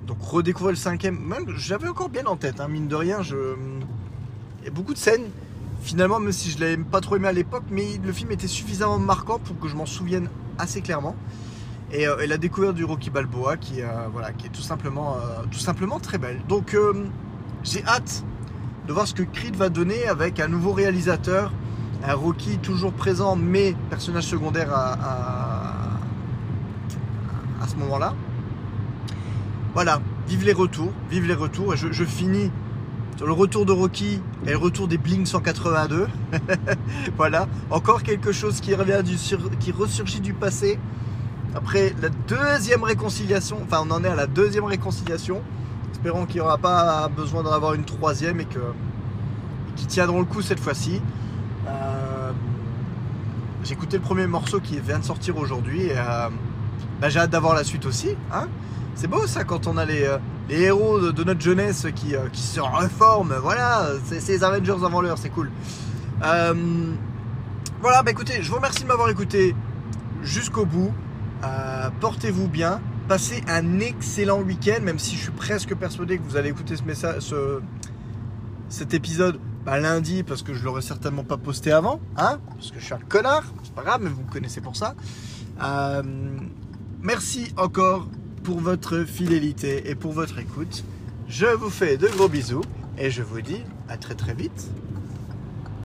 donc 0.06 0.18
redécouvrir 0.22 0.70
le 0.70 0.76
cinquième, 0.76 1.18
même 1.18 1.46
j'avais 1.56 1.88
encore 1.88 2.08
bien 2.08 2.24
en 2.26 2.36
tête, 2.36 2.60
hein, 2.60 2.68
mine 2.68 2.86
de 2.86 2.94
rien, 2.94 3.20
je... 3.20 3.34
il 4.60 4.64
y 4.64 4.68
a 4.68 4.70
beaucoup 4.70 4.94
de 4.94 4.98
scènes, 4.98 5.28
finalement, 5.84 6.18
même 6.18 6.32
si 6.32 6.50
je 6.50 6.58
l'avais 6.58 6.78
pas 6.78 7.00
trop 7.00 7.16
aimé 7.16 7.28
à 7.28 7.32
l'époque, 7.32 7.64
mais 7.70 8.00
le 8.02 8.12
film 8.12 8.32
était 8.32 8.48
suffisamment 8.48 8.98
marquant 8.98 9.38
pour 9.38 9.58
que 9.58 9.68
je 9.68 9.76
m'en 9.76 9.86
souvienne 9.86 10.28
assez 10.58 10.80
clairement. 10.80 11.14
Et, 11.92 12.08
euh, 12.08 12.26
la 12.26 12.38
découverte 12.38 12.74
du 12.74 12.84
Rocky 12.84 13.10
Balboa 13.10 13.58
qui, 13.58 13.82
euh, 13.82 13.86
voilà, 14.10 14.32
qui 14.32 14.46
est 14.46 14.50
tout 14.50 14.62
simplement, 14.62 15.16
euh, 15.16 15.42
tout 15.50 15.58
simplement 15.58 16.00
très 16.00 16.18
belle. 16.18 16.40
Donc 16.48 16.76
j'ai 17.62 17.84
hâte 17.84 18.24
de 18.88 18.92
voir 18.92 19.06
ce 19.06 19.14
que 19.14 19.22
Creed 19.22 19.56
va 19.56 19.68
donner 19.68 20.06
avec 20.08 20.40
un 20.40 20.48
nouveau 20.48 20.72
réalisateur, 20.72 21.52
un 22.02 22.14
Rocky 22.14 22.58
toujours 22.58 22.92
présent 22.92 23.36
mais 23.36 23.76
personnage 23.90 24.24
secondaire 24.24 24.72
à, 24.72 24.92
à, 27.60 27.68
ce 27.68 27.76
moment-là. 27.76 28.14
Voilà, 29.74 30.00
vive 30.28 30.44
les 30.44 30.52
retours, 30.52 30.92
vive 31.10 31.26
les 31.26 31.34
retours. 31.34 31.74
Et 31.74 31.76
je, 31.76 32.04
finis 32.04 32.50
le 33.20 33.32
retour 33.32 33.64
de 33.66 33.72
Rocky 33.72 34.20
et 34.46 34.50
le 34.50 34.56
retour 34.56 34.88
des 34.88 34.98
Bling 34.98 35.24
182. 35.26 36.08
voilà, 37.16 37.46
encore 37.70 38.02
quelque 38.02 38.32
chose 38.32 38.60
qui 38.60 38.74
revient 38.74 39.02
du 39.04 39.16
sur- 39.16 39.50
qui 39.58 39.72
ressurgit 39.72 40.20
du 40.20 40.32
passé. 40.34 40.78
Après 41.54 41.94
la 42.02 42.08
deuxième 42.08 42.82
réconciliation, 42.82 43.58
enfin 43.62 43.84
on 43.86 43.90
en 43.92 44.02
est 44.04 44.08
à 44.08 44.16
la 44.16 44.26
deuxième 44.26 44.64
réconciliation. 44.64 45.40
Espérons 45.92 46.26
qu'il 46.26 46.36
n'y 46.36 46.40
aura 46.40 46.58
pas 46.58 47.08
besoin 47.08 47.42
d'en 47.44 47.52
avoir 47.52 47.74
une 47.74 47.84
troisième 47.84 48.40
et 48.40 48.44
que 48.44 48.58
tiendront 49.88 50.18
le 50.18 50.24
coup 50.24 50.42
cette 50.42 50.60
fois-ci. 50.60 51.00
Euh, 51.68 52.30
J'ai 53.62 53.72
écouté 53.74 53.96
le 53.98 54.02
premier 54.02 54.26
morceau 54.26 54.60
qui 54.60 54.78
vient 54.80 54.98
de 54.98 55.04
sortir 55.04 55.36
aujourd'hui 55.38 55.82
et 55.86 55.92
euh, 55.96 56.28
bah, 57.00 57.08
j'ai 57.08 57.20
hâte 57.20 57.30
d'avoir 57.30 57.54
la 57.54 57.62
suite 57.64 57.86
aussi. 57.86 58.10
Hein 58.32 58.48
c'est 58.94 59.08
beau 59.08 59.26
ça 59.26 59.44
quand 59.44 59.66
on 59.66 59.76
a 59.76 59.84
les, 59.84 60.04
euh, 60.04 60.18
héros 60.48 61.00
de, 61.12 61.24
notre 61.24 61.40
jeunesse 61.40 61.86
qui, 61.94 62.14
euh, 62.14 62.28
se 62.32 62.60
reforment. 62.60 63.34
Voilà, 63.42 63.88
c'est 64.04 64.28
les 64.28 64.44
Avengers 64.44 64.84
avant 64.84 65.00
l'heure, 65.00 65.18
c'est 65.18 65.30
cool. 65.30 65.50
Euh, 66.22 66.54
voilà, 67.80 68.02
bah 68.02 68.10
écoutez, 68.10 68.42
je 68.42 68.50
vous 68.50 68.56
remercie 68.56 68.82
de 68.82 68.88
m'avoir 68.88 69.10
écouté 69.10 69.54
jusqu'au 70.22 70.64
bout. 70.64 70.92
Portez-vous 72.00 72.48
bien. 72.48 72.80
Passez 73.06 73.44
un 73.48 73.80
excellent 73.80 74.40
week-end, 74.40 74.80
même 74.82 74.98
si 74.98 75.16
je 75.16 75.24
suis 75.24 75.32
presque 75.32 75.74
persuadé 75.74 76.16
que 76.16 76.22
vous 76.22 76.38
allez 76.38 76.48
écouter 76.48 76.74
ce 76.74 76.84
message, 76.84 77.20
ce, 77.20 77.60
cet 78.70 78.94
épisode 78.94 79.38
bah, 79.66 79.78
lundi 79.78 80.22
parce 80.22 80.42
que 80.42 80.54
je 80.54 80.64
l'aurais 80.64 80.80
certainement 80.80 81.22
pas 81.22 81.36
posté 81.36 81.70
avant, 81.70 82.00
hein, 82.16 82.38
parce 82.54 82.70
que 82.70 82.80
je 82.80 82.84
suis 82.84 82.94
un 82.94 82.98
connard. 82.98 83.44
C'est 83.62 83.74
pas 83.74 83.82
grave, 83.82 84.00
mais 84.02 84.08
vous 84.08 84.22
me 84.22 84.32
connaissez 84.32 84.62
pour 84.62 84.76
ça. 84.76 84.94
Merci 87.02 87.52
encore 87.58 88.08
pour 88.44 88.60
votre 88.60 89.04
fidélité 89.04 89.90
et 89.90 89.94
pour 89.94 90.12
votre 90.12 90.38
écoute. 90.38 90.84
Je 91.28 91.46
vous 91.46 91.70
fais 91.70 91.96
de 91.96 92.06
gros 92.08 92.28
bisous 92.28 92.60
et 92.98 93.10
je 93.10 93.22
vous 93.22 93.40
dis 93.40 93.62
à 93.88 93.96
très 93.96 94.14
très 94.14 94.34
vite 94.34 94.68